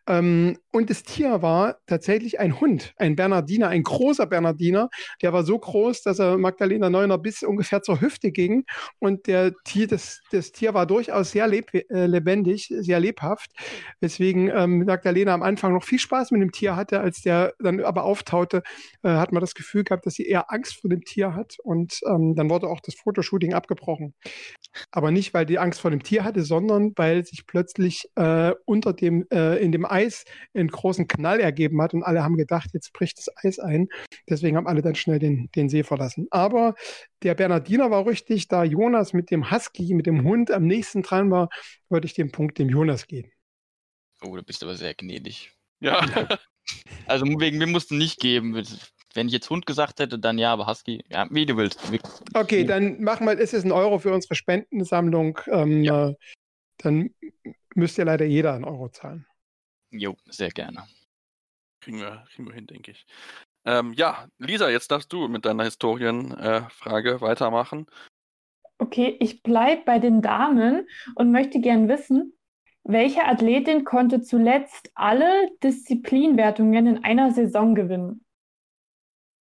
[0.08, 4.90] Ähm, und das Tier war tatsächlich ein Hund, ein Bernardiner, ein großer Bernardiner.
[5.22, 8.64] Der war so groß, dass er Magdalena Neuner bis ungefähr zur Hüfte ging.
[9.00, 13.52] Und der Tier, das, das Tier war durchaus sehr leb, äh, lebendig, sehr lebhaft.
[14.00, 17.82] Weswegen ähm, Magdalena am Anfang noch viel Spaß mit dem Tier hatte, als der dann
[17.82, 18.64] aber auftaute,
[19.04, 21.58] äh, hat man das Gefühl gehabt, dass sie eher Angst vor dem Tier hat.
[21.62, 24.14] Und ähm, dann wurde auch das Fotoshooting abgebrochen.
[24.92, 28.94] Aber nicht, weil die Angst vor dem Tier hatte, sondern weil sich plötzlich äh, unter
[28.94, 32.94] dem, äh, in dem Eis einen großen Knall ergeben hat und alle haben gedacht, jetzt
[32.94, 33.90] bricht das Eis ein.
[34.30, 36.28] Deswegen haben alle dann schnell den, den See verlassen.
[36.32, 36.76] Aber
[37.24, 41.32] der Bernardiner war richtig, da Jonas mit dem Husky, mit dem Hund am nächsten dran
[41.32, 41.50] war,
[41.90, 43.32] würde ich den Punkt dem Jonas geben.
[44.22, 45.52] Oh, du bist aber sehr gnädig.
[45.80, 46.06] Ja,
[47.08, 48.56] Also wegen mir musst du nicht geben.
[49.14, 51.80] Wenn ich jetzt Hund gesagt hätte, dann ja, aber Husky, ja, wie du willst.
[52.34, 55.40] Okay, dann machen wir, es ist ein Euro für unsere Spendensammlung.
[55.48, 56.14] Ähm, Ja.
[56.78, 57.14] Dann
[57.76, 59.26] müsst ihr leider jeder einen Euro zahlen.
[59.92, 60.88] Jo, sehr gerne.
[61.82, 63.06] kriegen wir, kriegen wir hin, denke ich.
[63.66, 67.88] Ähm, ja, Lisa, jetzt darfst du mit deiner Historienfrage äh, weitermachen.
[68.78, 72.34] Okay, ich bleibe bei den Damen und möchte gern wissen,
[72.84, 78.26] welche Athletin konnte zuletzt alle Disziplinwertungen in einer Saison gewinnen?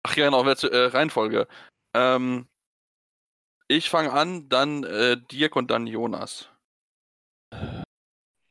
[0.03, 1.49] Ach ja, genau, welche äh, Reihenfolge.
[1.95, 2.49] Ähm,
[3.68, 6.51] ich fange an, dann äh, Dirk und dann Jonas.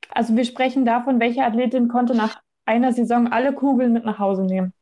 [0.09, 4.43] Also wir sprechen davon, welche Athletin konnte nach einer Saison alle Kugeln mit nach Hause
[4.43, 4.73] nehmen.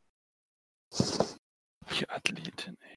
[0.92, 2.96] Die Athletin, ey.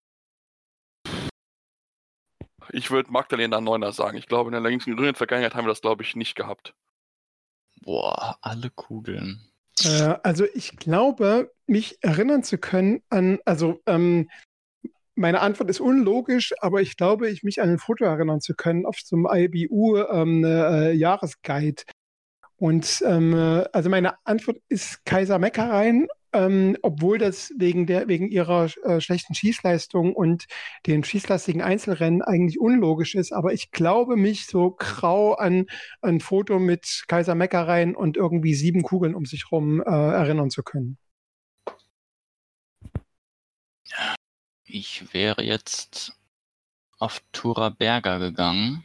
[2.73, 4.17] Ich würde Magdalena Neuner sagen.
[4.17, 6.75] Ich glaube, in der längsten jüngeren Vergangenheit haben wir das, glaube ich, nicht gehabt.
[7.83, 9.51] Boah, alle Kugeln.
[9.85, 14.29] Äh, also ich glaube, mich erinnern zu können an, also ähm,
[15.15, 18.87] meine Antwort ist unlogisch, aber ich glaube, ich mich an ein Foto erinnern zu können
[18.87, 21.83] auf so einem IBU ähm, äh, Jahresguide.
[22.61, 28.29] Und ähm, äh, also meine Antwort ist Kaiser Meckereien, ähm, obwohl das wegen der wegen
[28.29, 30.45] ihrer äh, schlechten Schießleistung und
[30.87, 33.33] den schießlastigen Einzelrennen eigentlich unlogisch ist.
[33.33, 35.69] Aber ich glaube mich so grau an
[36.03, 40.63] ein Foto mit Kaiser Meckereien und irgendwie sieben Kugeln um sich rum äh, erinnern zu
[40.63, 40.99] können.
[44.67, 46.13] Ich wäre jetzt
[46.99, 48.85] auf Tura Berger gegangen.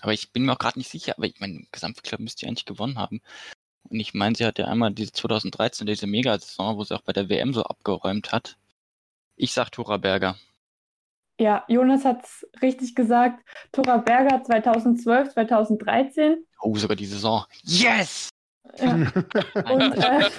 [0.00, 1.14] Aber ich bin mir auch gerade nicht sicher.
[1.16, 3.20] Aber ich meine, Gesamtklapp müsste die eigentlich gewonnen haben.
[3.88, 7.12] Und ich meine, sie hat ja einmal diese 2013, diese Megasaison, wo sie auch bei
[7.12, 8.56] der WM so abgeräumt hat.
[9.36, 10.36] Ich sag Tura Berger.
[11.40, 13.42] Ja, Jonas hat es richtig gesagt.
[13.72, 16.46] Tora Berger 2012, 2013.
[16.60, 17.46] Oh, sogar die Saison.
[17.62, 18.28] Yes!
[18.78, 18.92] Ja.
[19.72, 20.30] Und äh,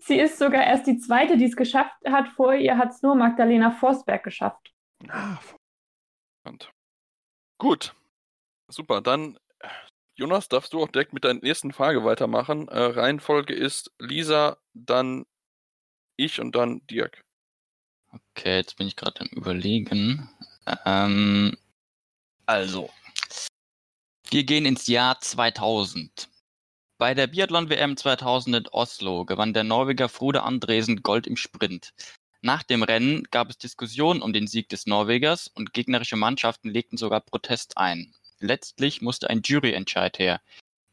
[0.00, 2.28] sie ist sogar erst die zweite, die es geschafft hat.
[2.30, 4.72] Vor ihr hat es nur Magdalena Forsberg geschafft.
[5.08, 5.38] Ah,
[6.44, 6.72] Und
[7.58, 7.94] gut.
[8.72, 9.02] Super.
[9.02, 9.38] Dann,
[10.14, 12.68] Jonas, darfst du auch direkt mit deiner nächsten Frage weitermachen.
[12.68, 15.26] Äh, Reihenfolge ist Lisa, dann
[16.16, 17.22] ich und dann Dirk.
[18.10, 20.28] Okay, jetzt bin ich gerade am Überlegen.
[20.84, 21.56] Ähm,
[22.46, 22.90] also,
[24.30, 26.28] wir gehen ins Jahr 2000.
[26.98, 31.92] Bei der Biathlon-WM 2000 in Oslo gewann der Norweger Frode Andresen Gold im Sprint.
[32.42, 36.96] Nach dem Rennen gab es Diskussionen um den Sieg des Norwegers und gegnerische Mannschaften legten
[36.96, 38.14] sogar Protest ein.
[38.42, 40.40] Letztlich musste ein Juryentscheid her.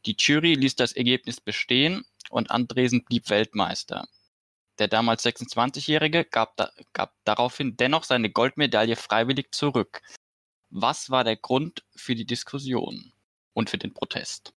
[0.06, 4.06] Die Jury ließ das Ergebnis bestehen und Andresen blieb Weltmeister.
[4.78, 10.00] Der damals 26-Jährige gab, da, gab daraufhin dennoch seine Goldmedaille freiwillig zurück.
[10.70, 13.12] Was war der Grund für die Diskussion
[13.52, 14.54] und für den Protest?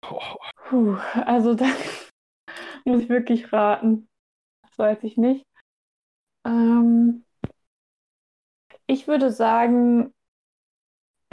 [0.00, 1.66] Puh, also da
[2.86, 4.08] muss ich wirklich raten.
[4.62, 5.44] Das weiß ich nicht.
[6.46, 7.26] Ähm,
[8.86, 10.13] ich würde sagen,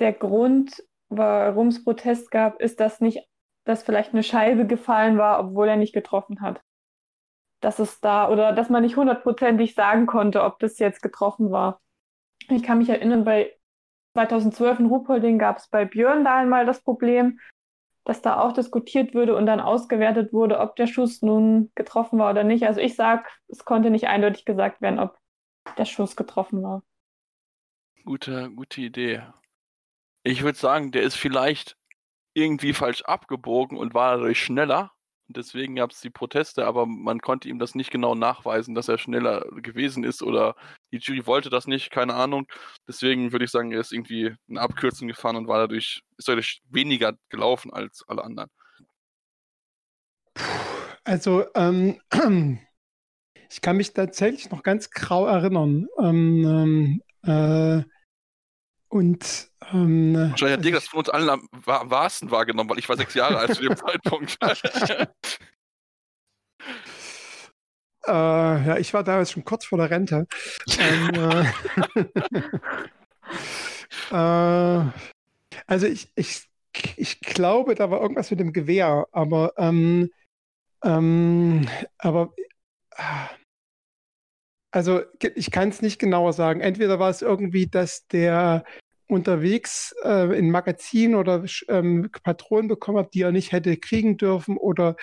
[0.01, 3.25] der Grund, warum es Protest gab, ist, dass nicht,
[3.63, 6.61] dass vielleicht eine Scheibe gefallen war, obwohl er nicht getroffen hat.
[7.61, 11.79] Dass es da, oder dass man nicht hundertprozentig sagen konnte, ob das jetzt getroffen war.
[12.49, 13.55] Ich kann mich erinnern, bei
[14.13, 17.39] 2012 in Ruhpolding gab es bei Björn da einmal das Problem,
[18.03, 22.31] dass da auch diskutiert wurde und dann ausgewertet wurde, ob der Schuss nun getroffen war
[22.31, 22.65] oder nicht.
[22.65, 25.19] Also ich sage, es konnte nicht eindeutig gesagt werden, ob
[25.77, 26.81] der Schuss getroffen war.
[28.03, 29.21] Gute, gute Idee.
[30.23, 31.77] Ich würde sagen, der ist vielleicht
[32.33, 34.91] irgendwie falsch abgebogen und war dadurch schneller.
[35.27, 38.97] Deswegen gab es die Proteste, aber man konnte ihm das nicht genau nachweisen, dass er
[38.97, 40.55] schneller gewesen ist oder
[40.91, 42.47] die Jury wollte das nicht, keine Ahnung.
[42.87, 46.61] Deswegen würde ich sagen, er ist irgendwie eine Abkürzung gefahren und war dadurch, ist dadurch
[46.69, 48.49] weniger gelaufen als alle anderen.
[51.03, 51.99] Also, ähm,
[53.49, 55.87] ich kann mich tatsächlich noch ganz grau erinnern.
[55.99, 57.83] Ähm, äh,
[58.91, 62.97] und ähm, Wahrscheinlich hat Dirk das von uns allen am wahrsten wahrgenommen, weil ich war
[62.97, 64.37] sechs Jahre alt zu dem Zeitpunkt.
[68.05, 70.27] äh, ja, ich war damals schon kurz vor der Rente.
[70.77, 71.45] ähm,
[72.01, 72.05] äh,
[74.81, 74.91] äh,
[75.67, 76.49] also ich, ich,
[76.97, 80.09] ich glaube, da war irgendwas mit dem Gewehr, aber ähm,
[80.83, 81.65] ähm,
[81.97, 82.33] aber
[84.71, 85.01] also
[85.35, 86.61] ich kann es nicht genauer sagen.
[86.61, 88.63] Entweder war es irgendwie, dass der
[89.11, 94.57] unterwegs äh, in Magazin oder ähm, Patronen bekommen hat, die er nicht hätte kriegen dürfen
[94.57, 94.95] oder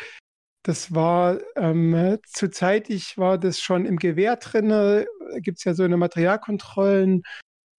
[0.64, 5.06] das war ähm, zuzeitig war das schon im Gewehr drin,
[5.40, 7.22] gibt es ja so eine Materialkontrollen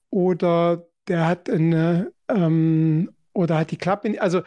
[0.09, 4.41] oder der hat eine ähm, oder hat die Klappe, also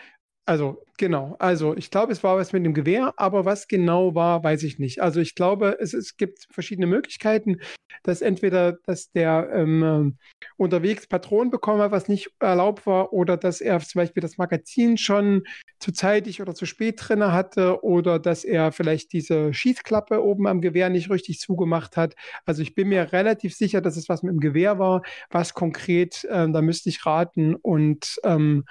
[0.44, 1.34] also, genau.
[1.40, 4.78] Also, ich glaube, es war was mit dem Gewehr, aber was genau war, weiß ich
[4.78, 5.02] nicht.
[5.02, 7.56] Also, ich glaube, es, es gibt verschiedene Möglichkeiten,
[8.04, 10.16] dass entweder, dass der ähm,
[10.56, 14.96] unterwegs Patronen bekommen hat, was nicht erlaubt war, oder dass er zum Beispiel das Magazin
[14.96, 15.42] schon
[15.80, 20.60] zu zeitig oder zu spät drin hatte, oder dass er vielleicht diese Schießklappe oben am
[20.60, 22.14] Gewehr nicht richtig zugemacht hat.
[22.46, 25.02] Also, ich bin mir relativ sicher, dass es was mit dem Gewehr war.
[25.30, 28.62] Was konkret, äh, da müsste ich raten und ähm,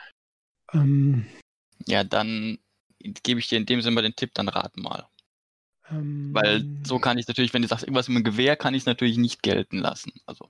[0.74, 1.26] ähm,
[1.88, 2.60] ja, dann
[3.00, 5.08] gebe ich dir in dem Sinne mal den Tipp, dann rat mal.
[5.90, 8.84] Ähm, Weil so kann ich natürlich, wenn du sagst, irgendwas mit dem Gewehr, kann ich
[8.84, 10.14] es natürlich nicht gelten lassen.
[10.26, 10.50] Also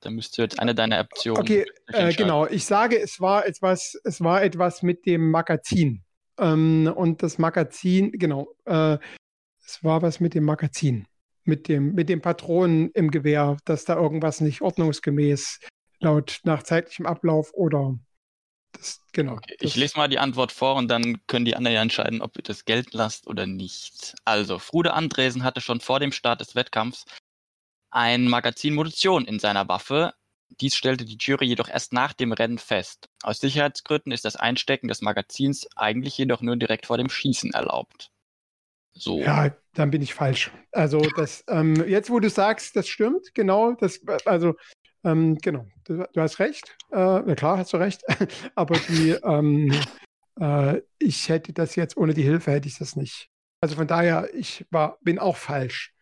[0.00, 1.40] da müsst ihr jetzt eine deiner Optionen.
[1.40, 2.46] Okay, äh, genau.
[2.46, 6.04] Ich sage, es war etwas, es war etwas mit dem Magazin.
[6.38, 8.98] Ähm, und das Magazin, genau, äh,
[9.64, 11.06] es war was mit dem Magazin.
[11.44, 15.60] Mit dem, mit den Patronen im Gewehr, dass da irgendwas nicht ordnungsgemäß
[16.00, 17.98] laut nach zeitlichem Ablauf oder
[18.76, 19.34] das, genau.
[19.34, 22.36] Okay, ich lese mal die Antwort vor und dann können die anderen ja entscheiden, ob
[22.36, 24.14] ihr das gelten lasst oder nicht.
[24.24, 27.04] Also, Frude Andresen hatte schon vor dem Start des Wettkampfs
[27.90, 30.12] ein Magazin Munition in seiner Waffe.
[30.60, 33.08] Dies stellte die Jury jedoch erst nach dem Rennen fest.
[33.22, 38.10] Aus Sicherheitsgründen ist das Einstecken des Magazins eigentlich jedoch nur direkt vor dem Schießen erlaubt.
[38.92, 39.20] So.
[39.20, 40.50] Ja, dann bin ich falsch.
[40.72, 44.54] Also das, ähm, jetzt wo du sagst, das stimmt, genau, das, also
[45.06, 46.76] ähm, genau, du, du, hast recht.
[46.90, 48.02] Äh, na klar, hast du recht.
[48.54, 49.72] Aber die, ähm,
[50.40, 53.28] äh, ich hätte das jetzt ohne die Hilfe hätte ich das nicht.
[53.60, 55.94] Also von daher, ich war, bin auch falsch.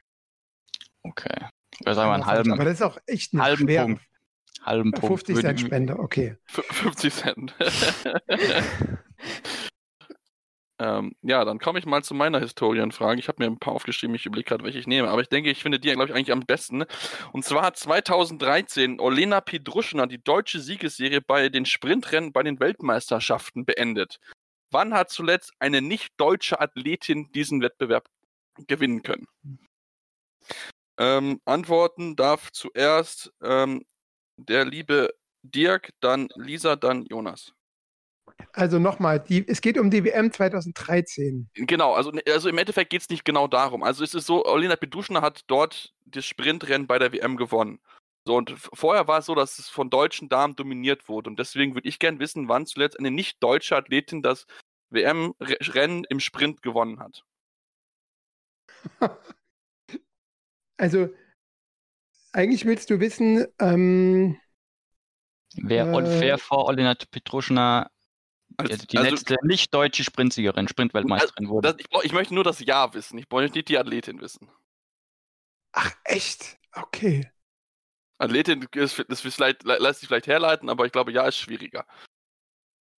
[1.02, 1.48] Okay.
[1.84, 2.52] Wir sagen mal einen halben.
[2.52, 3.84] Aber das ist auch echt ein halben schwer.
[3.84, 4.02] Punkt.
[4.62, 5.26] Halben Punkt.
[5.26, 6.36] 50 Cent Spende, okay.
[6.46, 7.54] 50 Cent.
[10.84, 13.18] Ähm, ja, dann komme ich mal zu meiner Historienfrage.
[13.18, 15.08] Ich habe mir ein paar aufgeschrieben, ich überlege gerade, welche ich nehme.
[15.08, 16.84] Aber ich denke, ich finde die, glaube ich, eigentlich am besten.
[17.32, 23.64] Und zwar hat 2013 Olena Pedruschner die deutsche Siegesserie bei den Sprintrennen bei den Weltmeisterschaften
[23.64, 24.20] beendet.
[24.70, 28.06] Wann hat zuletzt eine nicht-deutsche Athletin diesen Wettbewerb
[28.66, 29.26] gewinnen können?
[30.98, 33.86] Ähm, antworten darf zuerst ähm,
[34.36, 37.54] der liebe Dirk, dann Lisa, dann Jonas.
[38.52, 41.50] Also nochmal, es geht um die WM 2013.
[41.54, 43.82] Genau, also, also im Endeffekt geht es nicht genau darum.
[43.82, 47.80] Also es ist so, Olena Peduschner hat dort das Sprintrennen bei der WM gewonnen.
[48.26, 51.28] So, und vorher war es so, dass es von deutschen Damen dominiert wurde.
[51.28, 54.46] Und deswegen würde ich gerne wissen, wann zuletzt eine nicht deutsche Athletin das
[54.90, 57.24] WM-Rennen im Sprint gewonnen hat.
[60.76, 61.08] Also,
[62.32, 64.36] eigentlich willst du wissen, ähm,
[65.54, 67.92] wer, äh, wer vor Olena Petruschner
[68.56, 71.72] Als, Also die also, letzte nicht deutsche Sprintsiegerin, Sprintweltmeisterin wurde.
[71.74, 73.18] das, ich, ich möchte nur das Jahr wissen.
[73.18, 74.48] Ich brauche nicht die Athletin wissen.
[75.72, 76.56] Ach, echt?
[76.72, 77.30] Okay.
[78.18, 81.84] Athletin ist, ist vielleicht, le- lässt sich vielleicht herleiten, aber ich glaube, ja ist schwieriger.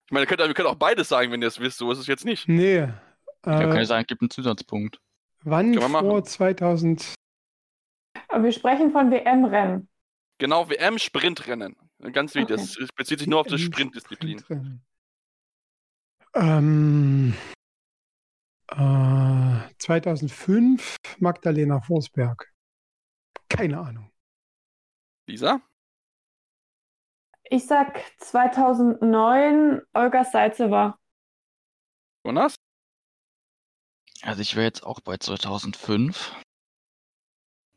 [0.08, 1.78] Ich meine, ihr könnt, wir können auch beides sagen, wenn ihr es wisst.
[1.78, 2.48] So ist es jetzt nicht.
[2.48, 2.84] Nee.
[2.84, 5.00] Ich kann Äh, ja sagen, gibt einen Zusatzpunkt.
[5.44, 6.26] wann vor machen.
[6.26, 7.14] 2000?
[8.28, 9.88] Aber wir sprechen von WM-Rennen.
[10.38, 11.76] Genau, WM-Sprintrennen.
[12.12, 12.60] Ganz wichtig.
[12.60, 12.76] Okay.
[12.80, 14.40] Das bezieht sich nur auf die Im Sprintdisziplin.
[14.40, 14.86] Sprintrennen.
[16.36, 17.34] Ähm,
[18.72, 22.54] äh, 2005 Magdalena Forsberg.
[23.48, 24.12] Keine Ahnung.
[25.28, 25.62] Lisa?
[27.50, 31.00] Ich sag 2009 Olga Seitzewa.
[32.26, 32.56] Jonas?
[34.22, 36.36] Also ich wäre jetzt auch bei 2005.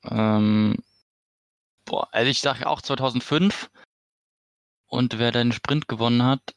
[0.04, 0.76] Ähm,
[1.84, 3.70] boah, also ich sage auch 2005.
[4.86, 6.54] Und wer den Sprint gewonnen hat,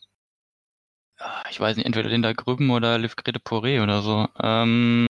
[1.50, 4.28] ich weiß nicht, entweder Linda Grüben oder Liv Grete Poré oder so.
[4.42, 5.08] Ähm,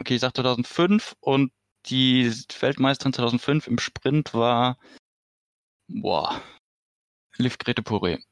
[0.00, 1.52] okay, ich sag 2005 und
[1.86, 2.30] die
[2.60, 4.78] Weltmeisterin 2005 im Sprint war,
[5.88, 6.40] boah,
[7.36, 8.22] Liv Grete Poré.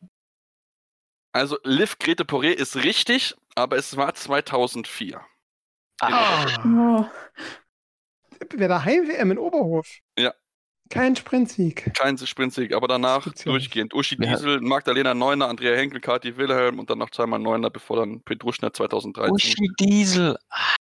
[1.32, 5.24] Also, Liv Grete Poré ist richtig, aber es war 2004.
[6.00, 7.04] Ah, Oh.
[8.52, 9.98] Wer der Heim-WM in Oberhof?
[10.18, 10.34] Ja.
[10.90, 11.94] Kein Sprintsieg.
[11.94, 13.94] Kein Sprintsieg, aber danach ja durchgehend.
[13.94, 14.32] Uschi Ja.
[14.32, 18.72] Diesel, Magdalena Neuner, Andrea Henkel, Kathi Wilhelm und dann noch zweimal Neuner, bevor dann Petruschner
[18.72, 19.32] 2013.
[19.32, 20.36] Uschi Diesel.
[20.50, 20.74] Ah,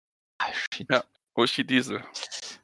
[0.73, 0.87] shit.
[0.91, 1.03] Ja.
[1.35, 2.03] Uschi Diesel.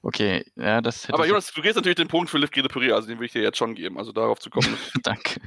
[0.03, 2.93] Okay, ja, das hätte Aber Jonas, du gehst natürlich den Punkt für Liv Grete Poré,
[2.93, 3.99] also den will ich dir jetzt schon geben.
[3.99, 5.41] Also darauf zu kommen, Danke.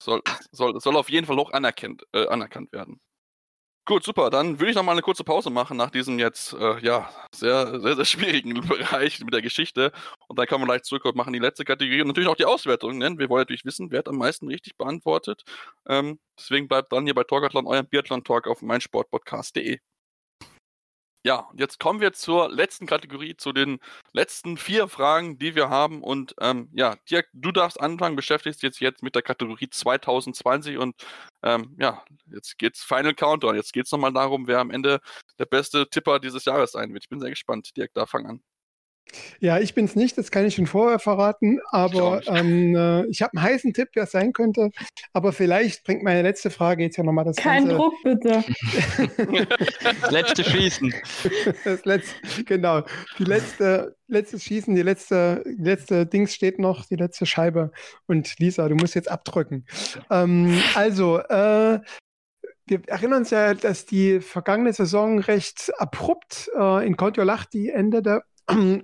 [0.00, 0.20] soll,
[0.50, 3.00] soll, soll auf jeden Fall hoch anerkannt, äh, anerkannt werden.
[3.84, 4.30] Gut, super.
[4.30, 7.80] Dann würde ich noch mal eine kurze Pause machen nach diesem jetzt äh, ja sehr,
[7.80, 9.90] sehr, sehr schwierigen Bereich mit der Geschichte.
[10.28, 12.44] Und dann kommen wir gleich zurück und machen die letzte Kategorie und natürlich auch die
[12.44, 15.42] Auswertung, denn wir wollen natürlich wissen, wer hat am meisten richtig beantwortet.
[15.88, 19.80] Ähm, deswegen bleibt dran hier bei Talkathlon, eurem Biathlon-Talk auf meinsportpodcast.de.
[21.24, 23.78] Ja, und jetzt kommen wir zur letzten Kategorie, zu den
[24.12, 26.02] letzten vier Fragen, die wir haben.
[26.02, 30.96] Und ähm, ja, Dirk, du darfst anfangen, beschäftigst dich jetzt, mit der Kategorie 2020 und
[31.44, 33.54] ähm, ja, jetzt geht's Final Countdown.
[33.54, 35.00] Jetzt geht's nochmal darum, wer am Ende
[35.38, 37.04] der beste Tipper dieses Jahres sein wird.
[37.04, 37.76] Ich bin sehr gespannt.
[37.76, 38.42] Dirk, da fang an.
[39.40, 43.36] Ja, ich bin's nicht, das kann ich schon vorher verraten, aber ähm, äh, ich habe
[43.36, 44.70] einen heißen Tipp, wer es sein könnte.
[45.12, 47.76] Aber vielleicht bringt meine letzte Frage jetzt ja nochmal das Kein Ganze.
[47.76, 48.44] Druck, bitte.
[50.00, 50.94] Das letzte Schießen.
[51.64, 52.82] Das letzte, genau.
[53.18, 57.72] Die letzte, letztes Schießen, die letzte, letzte Dings steht noch, die letzte Scheibe.
[58.06, 59.66] Und Lisa, du musst jetzt abdrücken.
[60.10, 61.80] Ähm, also, äh,
[62.66, 68.22] wir erinnern uns ja, dass die vergangene Saison recht abrupt äh, in Kontiolahti endete.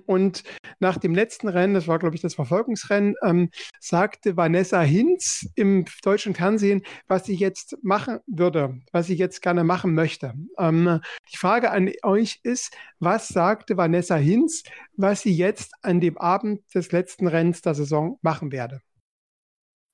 [0.05, 0.43] Und
[0.79, 3.49] nach dem letzten Rennen, das war, glaube ich, das Verfolgungsrennen, ähm,
[3.79, 9.63] sagte Vanessa Hinz im deutschen Fernsehen, was sie jetzt machen würde, was sie jetzt gerne
[9.63, 10.33] machen möchte.
[10.57, 11.01] Ähm,
[11.31, 14.63] die Frage an euch ist, was sagte Vanessa Hinz,
[14.95, 18.81] was sie jetzt an dem Abend des letzten Rennens der Saison machen werde?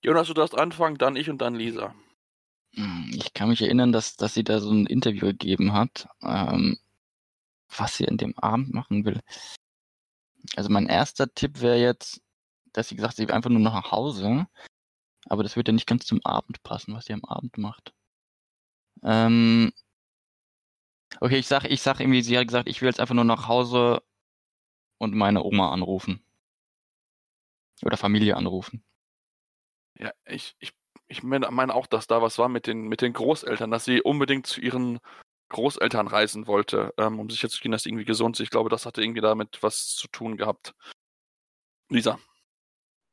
[0.01, 1.93] Jonas, du darfst anfangen, dann ich und dann Lisa.
[2.75, 6.77] Hm, Ich kann mich erinnern, dass, dass sie da so ein Interview gegeben hat, ähm,
[7.79, 9.21] was sie an dem Abend machen will.
[10.55, 12.21] Also mein erster Tipp wäre jetzt,
[12.73, 14.47] dass sie gesagt sie will einfach nur noch nach Hause.
[15.27, 17.93] Aber das würde ja nicht ganz zum Abend passen, was sie am Abend macht.
[19.03, 19.71] Ähm,
[21.19, 23.47] okay, ich sag, ich sag irgendwie, sie hat gesagt, ich will jetzt einfach nur nach
[23.47, 24.03] Hause
[24.97, 26.23] und meine Oma anrufen.
[27.83, 28.83] Oder Familie anrufen.
[29.97, 30.73] Ja, ich, ich,
[31.07, 34.01] ich meine meine auch, dass da was war mit den, mit den Großeltern, dass sie
[34.01, 34.99] unbedingt zu ihren
[35.49, 38.45] Großeltern reisen wollte, ähm, um sicherzugehen, dass sie irgendwie gesund sind.
[38.45, 40.73] Ich glaube, das hatte irgendwie damit was zu tun gehabt.
[41.89, 42.17] Lisa.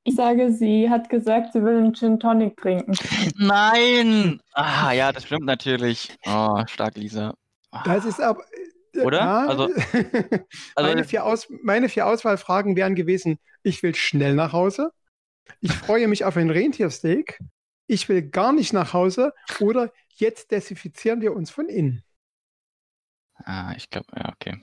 [0.04, 2.94] Ich sage, sie hat gesagt, sie will einen Gin Tonic trinken.
[3.36, 4.40] Nein!
[4.52, 6.16] Ah, ja, das stimmt natürlich.
[6.26, 7.34] Oh, stark, Lisa.
[7.70, 7.82] Ah.
[7.84, 8.42] Das ist aber.
[8.94, 9.18] äh, Oder?
[9.18, 9.68] Ja, Also-
[10.74, 14.90] Also, meine, vier Aus, meine vier Auswahlfragen wären gewesen: Ich will schnell nach Hause,
[15.60, 17.38] ich freue mich auf ein Rentiersteak,
[17.86, 22.02] ich will gar nicht nach Hause oder jetzt desinfizieren wir uns von innen.
[23.44, 24.56] Ah, ich glaube, ja, okay.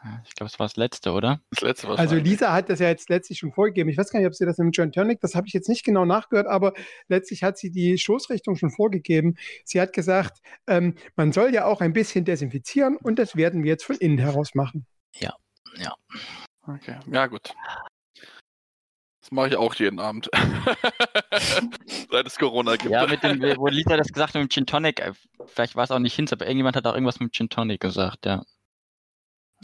[0.00, 1.40] Ah, Ich glaube, es war das letzte, oder?
[1.50, 1.98] Das letzte was.
[1.98, 3.88] Also Lisa hat das ja jetzt letztlich schon vorgegeben.
[3.88, 5.84] Ich weiß gar nicht, ob sie das mit John Tonic, das habe ich jetzt nicht
[5.84, 6.72] genau nachgehört, aber
[7.08, 9.36] letztlich hat sie die Stoßrichtung schon vorgegeben.
[9.64, 13.70] Sie hat gesagt, ähm, man soll ja auch ein bisschen desinfizieren und das werden wir
[13.70, 14.86] jetzt von innen heraus machen.
[16.66, 17.54] Okay, ja gut.
[19.32, 20.28] Mache ich auch jeden Abend.
[22.10, 22.92] Seit es Corona gibt.
[22.92, 25.14] Ja, mit dem, wo Lisa das gesagt hat mit dem Gin Tonic, äh,
[25.46, 28.26] vielleicht war es auch nicht Hinz, aber irgendjemand hat auch irgendwas mit Gin Tonic gesagt,
[28.26, 28.44] ja.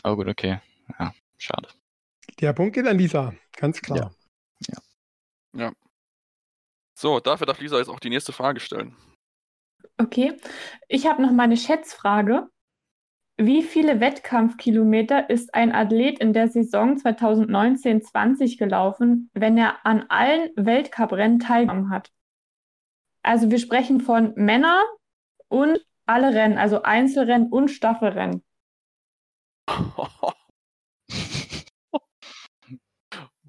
[0.05, 0.61] Oh gut, okay.
[0.99, 1.69] Ja, schade.
[2.41, 4.11] Der Punkt geht an Lisa, ganz klar.
[6.99, 8.97] So, dafür darf Lisa jetzt auch die nächste Frage stellen.
[9.99, 10.33] Okay.
[10.89, 12.49] Ich habe noch mal eine Schätzfrage.
[13.41, 20.51] Wie viele Wettkampfkilometer ist ein Athlet in der Saison 2019-20 gelaufen, wenn er an allen
[20.57, 22.11] Weltcuprennen teilgenommen hat?
[23.23, 24.83] Also wir sprechen von Männer
[25.47, 28.43] und alle Rennen, also Einzelrennen und Staffelrennen.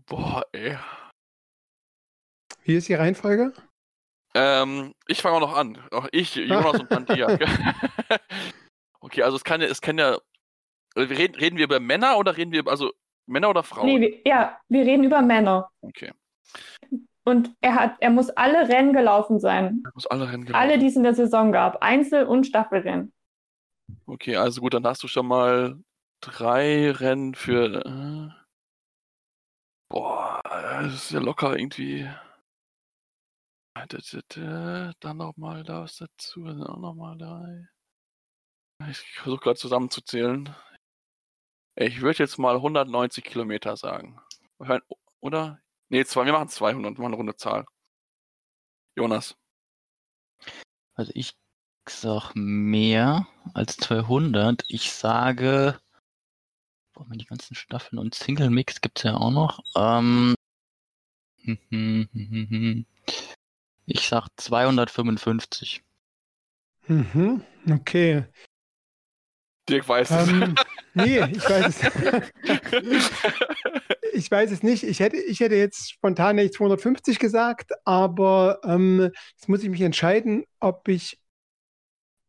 [0.05, 0.77] Boah, ey.
[2.63, 3.53] Wie ist die Reihenfolge?
[4.35, 5.79] Ähm, ich fange auch noch an.
[5.89, 7.39] Auch ich, Jonas und dir.
[9.01, 10.17] okay, also es kann ja, es kann ja.
[10.95, 12.91] Wir reden, reden wir über Männer oder reden wir über, also
[13.27, 13.85] Männer oder Frauen?
[13.85, 15.69] Nee, wir, ja, wir reden über Männer.
[15.81, 16.11] Okay.
[17.23, 19.83] Und er hat, er muss alle Rennen gelaufen sein.
[19.93, 20.61] Muss alle Rennen gelaufen.
[20.61, 21.83] Alle, die es in der Saison gab.
[21.83, 23.13] Einzel- und Staffelrennen.
[24.07, 25.79] Okay, also gut, dann hast du schon mal
[26.21, 27.85] drei Rennen für.
[27.85, 28.29] Äh,
[29.89, 32.09] boah, das ist ja locker irgendwie.
[33.75, 37.67] Dann nochmal da was dazu, dann auch nochmal drei.
[38.88, 40.55] Ich versuche gerade zusammenzuzählen.
[41.75, 44.19] Ich würde jetzt mal 190 Kilometer sagen.
[45.21, 45.59] Oder?
[45.89, 47.65] Nee, zwei, wir machen 200, wir machen eine runde Zahl.
[48.95, 49.36] Jonas.
[50.95, 51.34] Also ich
[51.88, 54.63] sag mehr als 200.
[54.67, 55.80] Ich sage,
[56.93, 59.63] boah, die ganzen Staffeln und Single Mix gibt's ja auch noch.
[59.75, 60.36] Ähm,
[63.86, 65.84] ich sag 255.
[66.88, 68.25] Mhm, okay.
[69.70, 70.28] Dirk weiß es.
[70.28, 70.55] Ähm,
[70.93, 72.32] nee, ich weiß es.
[74.13, 74.84] ich weiß es nicht.
[74.84, 79.82] Ich hätte, ich hätte jetzt spontan nicht 250 gesagt, aber ähm, jetzt muss ich mich
[79.82, 81.20] entscheiden, ob ich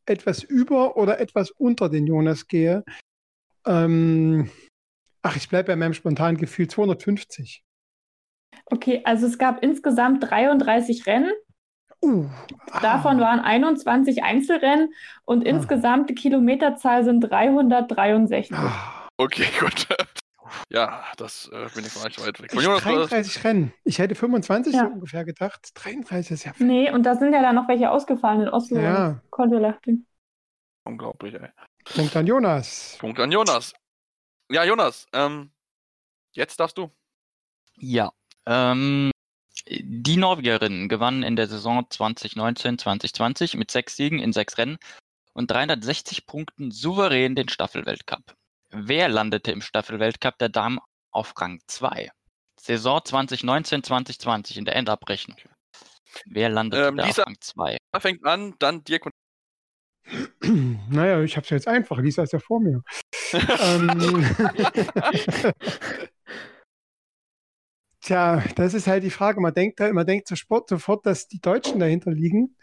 [0.07, 2.84] etwas über oder etwas unter den Jonas gehe.
[3.66, 4.51] Ähm,
[5.22, 7.62] ach, ich bleibe bei meinem spontanen Gefühl 250.
[8.66, 11.32] Okay, also es gab insgesamt 33 Rennen.
[12.03, 12.26] Uh,
[12.80, 14.92] Davon ah, waren 21 Einzelrennen
[15.24, 15.51] und Ah.
[15.51, 18.57] insgesamt die Kilometerzahl sind 363.
[18.57, 19.86] ah, Okay, gut.
[20.70, 22.51] Ja, das äh, bin ich von euch weit weg.
[22.51, 23.72] Von echt Jonas war das, 33 Rennen.
[23.84, 24.86] Ich hätte 25 Ja.
[24.86, 25.70] so ungefähr gedacht.
[25.74, 26.66] 33 ist ja viel.
[26.66, 29.20] Nee, und da sind ja dann noch welche ausgefallen in Oslo Ja.
[29.30, 30.05] Kontiolahti.
[30.84, 31.48] unglaublich, ey.
[31.94, 32.96] Punkt an Jonas.
[32.98, 33.74] Punkt an Jonas.
[34.51, 35.51] Ja, Jonas, ähm,
[36.32, 36.90] jetzt darfst du.
[37.76, 38.11] Ja.
[38.46, 39.11] Ähm,
[40.11, 44.76] die Norwegerinnen gewannen in der Saison 2019-2020 mit sechs Siegen in sechs Rennen
[45.34, 48.34] und 360 Punkten souverän den Staffelweltcup.
[48.72, 50.80] Wer landete im Staffelweltcup der Damen
[51.12, 52.11] auf Rang 2?
[52.61, 55.38] Saison 2019-2020 in der Endabrechnung.
[56.26, 57.76] Wer landete Ähm, da Lisa- auf Rang 2?
[57.92, 59.12] Er fängt an, dann Dirk und
[60.90, 61.98] Naja, ich habe es jetzt einfach.
[61.98, 62.82] Lisa ist ja vor mir.
[63.32, 64.24] ähm,
[68.11, 69.40] Tja, das ist halt die Frage.
[69.40, 72.56] Man denkt, halt- man denkt sofort, dass die Deutschen dahinter liegen.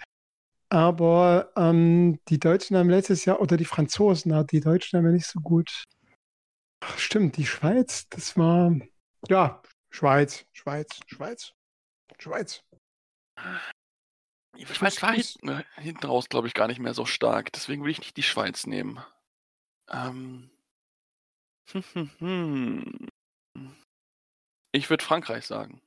[0.68, 5.14] Aber ähm, die Deutschen haben letztes Jahr, oder die Franzosen, na, die Deutschen haben ja
[5.14, 5.86] nicht so gut.
[6.82, 8.76] Ach, stimmt, die Schweiz, das war,
[9.30, 11.54] ja, Schweiz, Schweiz, Schweiz,
[12.20, 12.62] Schweiz.
[14.58, 17.54] Die Schweiz war hinten, hinten raus, glaube ich, gar nicht mehr so stark.
[17.54, 19.00] Deswegen will ich nicht die Schweiz nehmen.
[19.90, 20.50] Ähm.
[21.72, 23.08] hm, hm, hm.
[24.78, 25.82] Ich würde Frankreich sagen.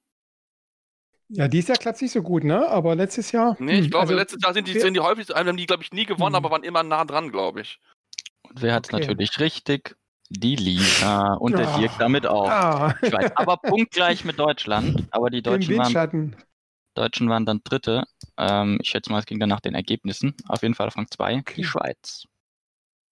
[1.28, 2.66] Ja, dieses Jahr klappt nicht so gut, ne?
[2.68, 3.56] Aber letztes Jahr.
[3.60, 5.66] Nee, ich hm, glaube, also, letztes Jahr sind die, wir- sind die häufig, haben die,
[5.66, 6.44] glaube ich, nie gewonnen, Hm.
[6.44, 7.78] aber waren immer nah dran, glaube ich.
[8.42, 9.02] Und wer hat es Okay.
[9.06, 9.96] natürlich richtig?
[10.28, 11.78] Die Lisa und der Ah.
[11.78, 12.48] Dirk damit auch.
[12.48, 13.32] Ah, Schweiz.
[13.36, 15.06] Aber punktgleich mit Deutschland.
[15.12, 16.36] Aber die Deutschen waren.
[16.94, 18.04] Deutschen waren dann Dritte.
[18.36, 20.34] Ähm, ich schätze mal, es ging dann nach den Ergebnissen.
[20.48, 21.38] Auf jeden Fall auf Rang 2.
[21.38, 21.54] Okay.
[21.56, 22.24] Die Schweiz.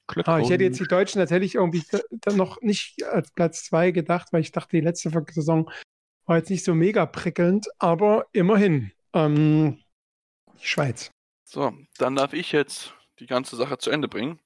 [0.09, 3.65] Glück Ah, ich hätte jetzt die Deutschen tatsächlich irgendwie da- dann noch nicht als Platz
[3.65, 5.71] zwei gedacht, weil ich dachte, die letzte Saison
[6.27, 8.91] war jetzt nicht so mega prickelnd, aber immerhin.
[9.13, 9.79] Ähm,
[10.61, 11.11] die Schweiz.
[11.45, 14.41] So, dann darf ich jetzt die ganze Sache zu Ende bringen.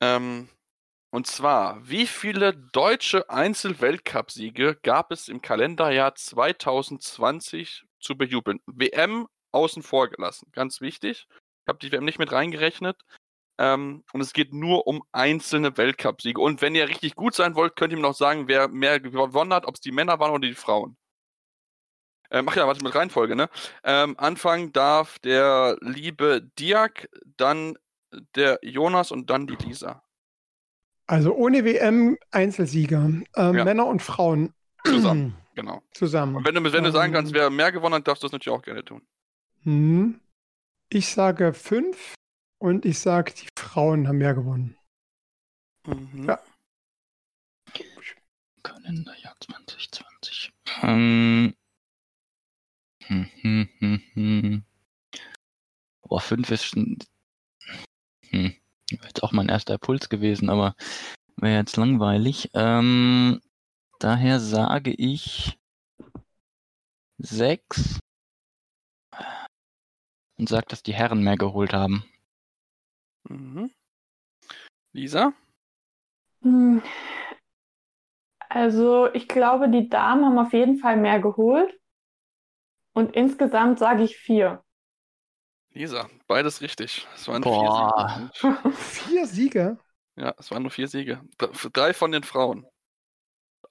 [0.00, 0.48] Ähm,
[1.10, 8.60] und zwar, wie viele deutsche Einzel-Weltcup-Siege gab es im Kalenderjahr 2020 zu bejubeln?
[8.66, 11.28] WM außen vor gelassen, ganz wichtig.
[11.30, 13.00] Ich habe die WM nicht mit reingerechnet.
[13.58, 16.40] Ähm, und es geht nur um einzelne Weltcup-Siege.
[16.40, 19.52] Und wenn ihr richtig gut sein wollt, könnt ihr mir noch sagen, wer mehr gewonnen
[19.52, 20.96] hat, ob es die Männer waren oder die Frauen.
[22.30, 23.48] Ähm, ach ja, warte mit Reihenfolge, ne?
[23.84, 27.76] Ähm, anfangen darf der liebe Diak, dann
[28.34, 30.02] der Jonas und dann die Lisa.
[31.06, 32.98] Also ohne WM Einzelsieger.
[33.04, 33.64] Ähm, Ja.
[33.64, 34.52] Männer und Frauen.
[34.84, 35.36] Zusammen.
[35.54, 35.84] Genau.
[35.92, 36.34] Zusammen.
[36.34, 38.32] Und wenn du, wenn du sagen kannst, Ähm, wer mehr gewonnen hat, darfst du das
[38.32, 39.06] natürlich auch gerne tun.
[39.62, 40.18] Hm.
[40.88, 42.14] Ich sage fünf
[42.64, 44.74] und ich sage, die Frauen haben mehr gewonnen.
[45.86, 46.24] Mhm.
[46.26, 46.42] Ja.
[48.62, 50.50] Kalenderjahr 2020.
[50.80, 51.54] Ähm.
[53.02, 54.64] Hm, hm, hm, hm.
[56.08, 56.98] Boah, 5 ist schon.
[58.30, 58.54] Hm.
[58.90, 60.74] Wäre jetzt auch mein erster Impuls gewesen, aber
[61.36, 62.48] wäre jetzt langweilig.
[62.54, 63.42] Ähm,
[63.98, 65.58] daher sage ich
[67.18, 67.98] 6
[70.38, 72.04] und sage, dass die Herren mehr geholt haben.
[73.28, 73.70] Mhm.
[74.92, 75.32] Lisa?
[76.42, 76.82] Hm.
[78.48, 81.78] Also ich glaube, die Damen haben auf jeden Fall mehr geholt.
[82.92, 84.62] Und insgesamt sage ich vier.
[85.70, 87.08] Lisa, beides richtig.
[87.16, 88.30] Es waren Boah.
[88.32, 88.70] vier Siege.
[88.76, 89.78] Vier Siege.
[90.16, 91.20] Ja, es waren nur vier Siege.
[91.72, 92.64] Drei von den Frauen.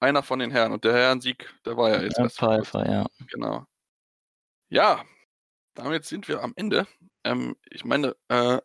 [0.01, 0.74] Einer von den Herren.
[0.74, 2.47] Und der Herrensieg, der war ja jetzt kurzem.
[2.47, 3.06] Pfeiffer, ja.
[3.32, 3.66] Genau.
[4.68, 5.06] Ja,
[5.76, 6.86] damit sind wir am Ende.
[7.24, 8.60] Ähm, ich meine, äh,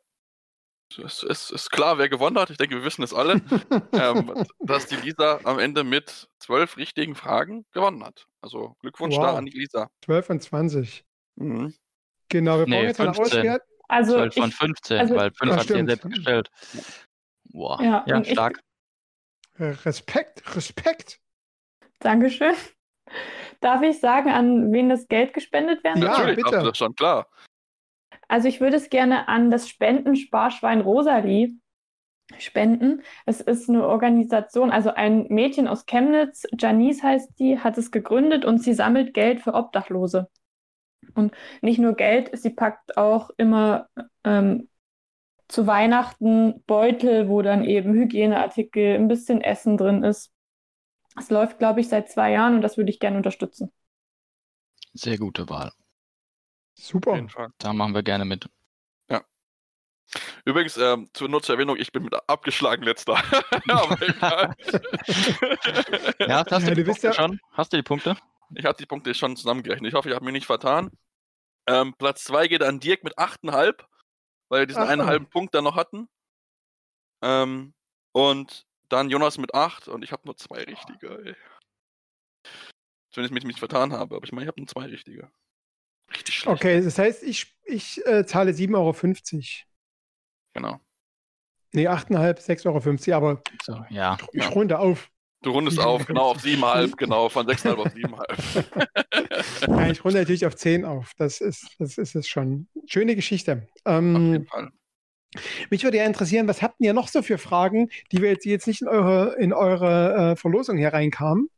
[0.97, 2.51] es ist, ist klar, wer gewonnen hat.
[2.51, 3.35] Ich denke, wir wissen es alle,
[3.93, 8.27] ähm, dass die Lisa am Ende mit zwölf richtigen Fragen gewonnen hat.
[8.41, 9.39] Also Glückwunsch da Wow.
[9.39, 9.91] an die Lisa.
[10.05, 11.05] 12 und 20.
[11.37, 11.75] Mhm.
[12.31, 13.39] Genau, wir Nee, brauchen jetzt eine 15.
[13.41, 13.69] Auswertung.
[13.89, 15.89] Also 12 von ich, 15, also- weil 5 Ah, hat stimmt.
[15.91, 16.51] selbst gestellt.
[17.45, 18.61] Boah, Ja, ja, ich- stark.
[19.59, 21.21] Äh, Respekt, Respekt.
[22.01, 22.55] Dankeschön.
[23.61, 26.19] Darf ich sagen, an wen das Geld gespendet werden Ja, soll?
[26.27, 26.57] Natürlich, bitte.
[26.59, 27.27] das ist schon klar.
[28.29, 31.55] Also ich würde es gerne an das Spendensparschwein Rosalie
[32.39, 33.03] spenden.
[33.25, 38.45] Es ist eine Organisation, also ein Mädchen aus Chemnitz, Janice heißt die, hat es gegründet
[38.45, 40.29] und sie sammelt Geld für Obdachlose.
[41.15, 43.89] Und nicht nur Geld, sie packt auch immer
[44.25, 44.69] ähm,
[45.49, 50.31] zu Weihnachten Beutel, wo dann eben Hygieneartikel, ein bisschen Essen drin ist.
[51.19, 53.73] Es läuft, glaube ich, seit zwei Jahren und das würde ich gerne unterstützen.
[54.93, 55.73] Sehr gute Wahl.
[56.81, 57.51] Super.
[57.59, 58.49] Da machen wir gerne mit.
[60.47, 63.17] Übrigens, ähm, zur Not zur Erwähnung, ich bin mit abgeschlagen letzter.
[63.69, 64.55] Aber egal.
[66.19, 67.39] Ja, hast du Ja, die du bist Punkte ja- schon?
[67.53, 68.17] Hast du die Punkte?
[68.55, 69.91] Ich hatte die Punkte schon zusammengerechnet.
[69.91, 70.91] Ich hoffe, ich habe mich nicht vertan.
[71.67, 73.85] Ähm, Platz 2 geht an Dirk mit 8,5,
[74.49, 76.09] weil wir diesen Ach einen halben Punkt dann noch hatten.
[77.23, 77.75] Ähm,
[78.13, 81.19] und dann Jonas mit 8 und ich habe nur zwei richtige.
[81.23, 81.37] Ey.
[83.15, 85.31] Wenn ich mich nicht vertan habe, aber ich meine, ich habe nur zwei richtige.
[86.13, 86.57] Richtig schlecht.
[86.61, 88.95] Okay, das heißt, ich, ich äh, zahle 7,50 Euro.
[90.55, 90.81] Genau.
[91.73, 94.17] Nee, 8,5, 6,50 Euro, aber So, ja.
[94.33, 94.49] ich Ja.
[94.51, 95.11] runde auf.
[95.43, 99.69] Du rundest auf, genau auf 7,5, genau, von 6,5 auf 7,5.
[99.69, 101.13] Nein, ich runde natürlich auf 10 auf.
[101.17, 102.69] Das ist, das ist es schon.
[102.87, 103.69] Schöne Geschichte.
[103.85, 104.71] auf Ähm, jeden Fall.
[105.71, 108.51] mich würde ja interessieren, was habt ihr noch so für Fragen, die wir jetzt, die
[108.51, 111.49] jetzt nicht in eure, in eure äh, Verlosung hier reinkamen?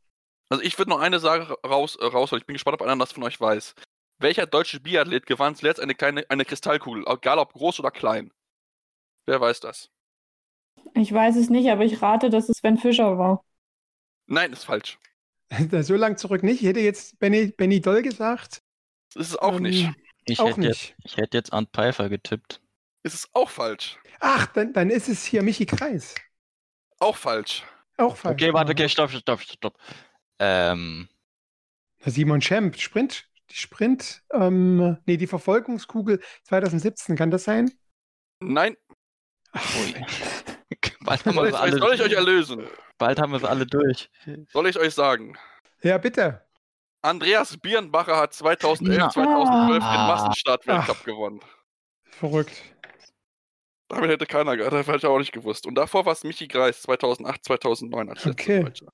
[0.49, 2.41] Also ich würde noch eine Sache raus, äh, rausholen.
[2.41, 3.73] Ich bin gespannt, ob einer das von euch weiß.
[4.21, 8.31] Welcher deutsche Biathlet gewann zuletzt eine kleine eine Kristallkugel, egal ob groß oder klein?
[9.25, 9.89] Wer weiß das?
[10.95, 13.43] Ich weiß es nicht, aber ich rate, dass es Sven Fischer war.
[14.27, 14.99] Nein, ist falsch.
[15.81, 16.61] so lang zurück nicht.
[16.61, 18.63] Ich hätte jetzt Benny, Benny Doll gesagt.
[19.13, 19.89] Das ist es auch Ähm, nicht.
[20.25, 20.95] Ich auch hätte, jetzt, nicht.
[21.03, 22.61] ich hätte jetzt an Pfeiffer getippt.
[23.03, 23.97] Ist es auch falsch.
[24.19, 26.15] Ach, dann, dann ist es hier Michi Kreis.
[26.99, 27.63] Auch falsch.
[27.97, 28.41] Auch falsch.
[28.41, 29.77] Okay, warte, okay, stopp, stopp, stopp.
[30.39, 31.09] Ähm,
[32.05, 37.71] Simon Schemp, Sprint, die Sprint, ähm, nee, die Verfolgungskugel 2017, kann das sein?
[38.39, 38.75] Nein,
[39.55, 39.93] ui.
[41.01, 42.67] bald, haben soll wir alle, soll ich euch erlösen?
[42.97, 44.09] bald haben wir sie alle durch.
[44.51, 45.37] Soll ich euch sagen?
[45.81, 46.41] Ja, bitte.
[47.03, 49.09] Andreas Birnbacher hat 2011, Na.
[49.09, 50.07] 2012 den Ah.
[50.07, 51.03] Massenstart-Weltcup Ach.
[51.03, 51.39] gewonnen.
[52.03, 52.51] Verrückt.
[53.87, 55.65] Damit hätte keiner, das hätte ich auch nicht gewusst.
[55.65, 58.63] Und davor war es Michi Greis, 2008, 2009 als Okay.
[58.63, 58.93] Deutscher.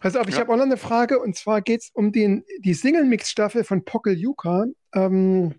[0.00, 0.40] Pass auf, ich Ja.
[0.40, 4.66] habe auch noch eine Frage und zwar geht es um den, die Single-Mix-Staffel von Pokeljuka.
[4.94, 5.54] Ähm,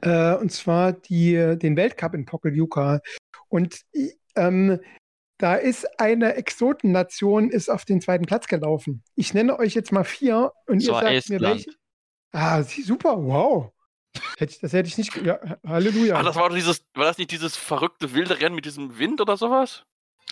[0.00, 3.00] äh, und zwar die, den Weltcup in Pokeljuka.
[3.48, 4.80] Und i- ähm,
[5.38, 9.02] da ist eine Exotennation ist auf den zweiten Platz gelaufen.
[9.16, 11.42] Ich nenne euch jetzt mal vier und Das ihr sagt mir Estland.
[11.42, 11.70] welche.
[12.32, 13.70] Ah, super, wow.
[14.38, 15.14] Hätte ich, das hätte ich nicht.
[15.24, 16.16] Ja, Halleluja.
[16.16, 19.36] Ah, das war dieses, war das nicht dieses verrückte wilde Rennen mit diesem Wind oder
[19.36, 19.84] sowas?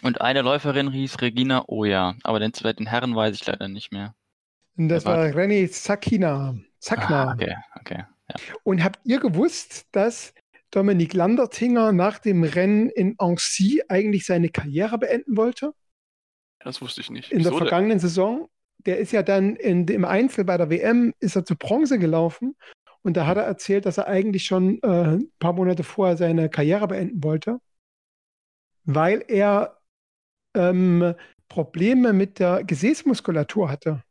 [0.02, 4.14] Und eine Läuferin hieß Regina Oja, aber den zweiten Herren weiß ich leider nicht mehr.
[4.76, 6.56] und das war war René Sakina.
[6.78, 7.30] Sakna.
[7.30, 8.04] Ah, okay, okay.
[8.64, 10.34] Und habt ihr gewusst, dass
[10.72, 15.72] Dominik Landertinger nach dem Rennen in Annecy eigentlich seine Karriere beenden wollte?
[16.60, 17.30] Das wusste ich nicht.
[17.30, 17.68] In der Wieso denn?
[17.68, 18.48] vergangenen Saison.
[18.78, 22.56] Der ist ja dann in, im Einzel bei der WM, ist er zu Bronze gelaufen.
[23.02, 26.48] Und da hat er erzählt, dass er eigentlich schon äh, ein paar Monate vorher seine
[26.48, 27.58] Karriere beenden wollte,
[28.84, 29.78] weil er
[30.54, 31.14] ähm,
[31.48, 34.02] Probleme mit der Gesäßmuskulatur hatte,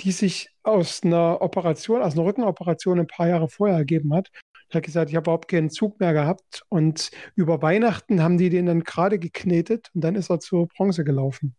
[0.00, 4.30] die sich aus einer Operation, aus einer Rückenoperation ein paar Jahre vorher ergeben hat.
[4.70, 6.62] Er hat gesagt, ich habe überhaupt keinen Zug mehr gehabt.
[6.68, 11.04] Und über Weihnachten haben die den dann gerade geknetet und dann ist er zur Bronze
[11.04, 11.54] gelaufen.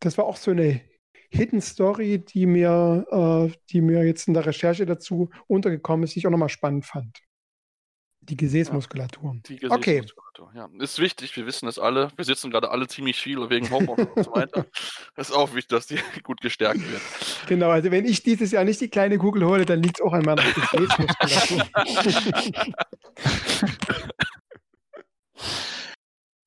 [0.00, 0.80] Das war auch so eine
[1.30, 6.20] Hidden Story, die mir, äh, die mir jetzt in der Recherche dazu untergekommen ist, die
[6.20, 7.18] ich auch nochmal spannend fand.
[8.28, 9.36] Die Gesäßmuskulatur.
[9.48, 10.00] Die Okay.
[10.00, 10.68] Gesäßmuskulatur, ja.
[10.78, 12.10] Ist wichtig, wir wissen es alle.
[12.16, 14.66] Wir sitzen gerade alle ziemlich viel wegen Homeoffice und so weiter.
[15.16, 17.00] Ist auch wichtig, dass die gut gestärkt wird.
[17.46, 20.12] Genau, also wenn ich dieses Jahr nicht die kleine Kugel hole, dann liegt es auch
[20.12, 21.64] an meiner Gesäßmuskulatur.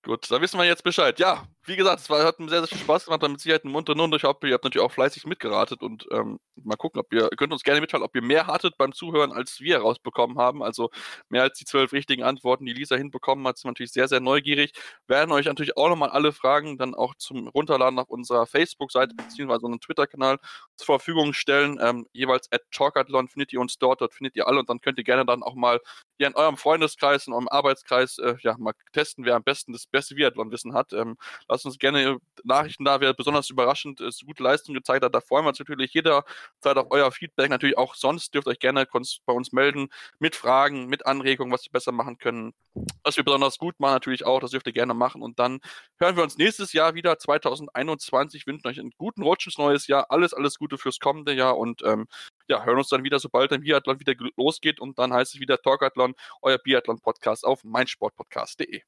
[0.04, 1.20] Gut, da wissen wir jetzt Bescheid.
[1.20, 3.72] Ja, wie gesagt, es war, hat mir sehr, sehr viel Spaß gemacht, damit Sicherheit einen
[3.72, 7.14] munteren und ich hoffe, ihr habt natürlich auch fleißig mitgeratet und ähm, mal gucken, ob
[7.14, 10.64] ihr, könnt uns gerne mitteilen, ob ihr mehr hattet beim Zuhören, als wir rausbekommen haben.
[10.64, 10.90] Also
[11.30, 14.74] mehr als die zwölf richtigen Antworten, die Lisa hinbekommen hat, sind natürlich sehr, sehr neugierig.
[15.08, 19.66] Werden euch natürlich auch nochmal alle Fragen dann auch zum Runterladen auf unserer Facebook-Seite beziehungsweise
[19.66, 20.40] unseren Twitter-Kanal
[20.76, 21.80] zur Verfügung stellen.
[21.82, 24.98] Ähm, jeweils at Talkathlon findet ihr uns dort, dort findet ihr alle und dann könnt
[24.98, 25.80] ihr gerne dann auch mal
[26.18, 29.86] hier in eurem Freundeskreis, in eurem Arbeitskreis, äh, ja, mal testen, wer am besten das
[29.86, 30.94] beste Biathlon-Wissen hat.
[30.94, 31.16] Ähm,
[31.48, 35.14] lasst uns gerne Nachrichten da, wer besonders überraschend ist, gute Leistung gezeigt hat.
[35.14, 37.50] Da freuen wir uns natürlich jederzeit auf euer Feedback.
[37.50, 38.88] Natürlich auch sonst dürft ihr euch gerne
[39.26, 39.90] bei uns melden
[40.20, 42.54] mit Fragen, mit Anregungen, was wir besser machen können.
[43.04, 44.40] Was wir besonders gut machen, natürlich auch.
[44.40, 45.22] Das dürft ihr gerne machen.
[45.22, 45.60] Und dann
[45.98, 48.48] hören wir uns nächstes Jahr wieder, 2021.
[48.48, 50.08] Wünschen euch einen guten Rutsch ins neues Jahr.
[50.10, 51.58] Alles, alles Gute fürs kommende Jahr.
[51.58, 52.08] Und ähm,
[52.48, 54.80] ja, hören uns dann wieder, sobald der Biathlon wieder losgeht.
[54.80, 58.82] Und dann heißt es wieder Talkathlon, euer Biathlon-Podcast auf meinsportpodcast.de.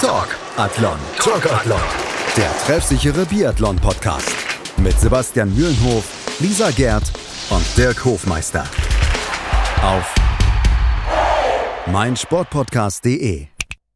[0.00, 0.98] Talk Athlon.
[1.18, 1.80] Talk Athlon.
[2.36, 4.28] Der treffsichere Biathlon-Podcast.
[4.78, 6.04] Mit Sebastian Mühlenhof,
[6.40, 7.04] Lisa Gerd
[7.50, 8.64] und Dirk Hofmeister.
[9.82, 10.14] Auf
[11.86, 13.53] meinsportpodcast.de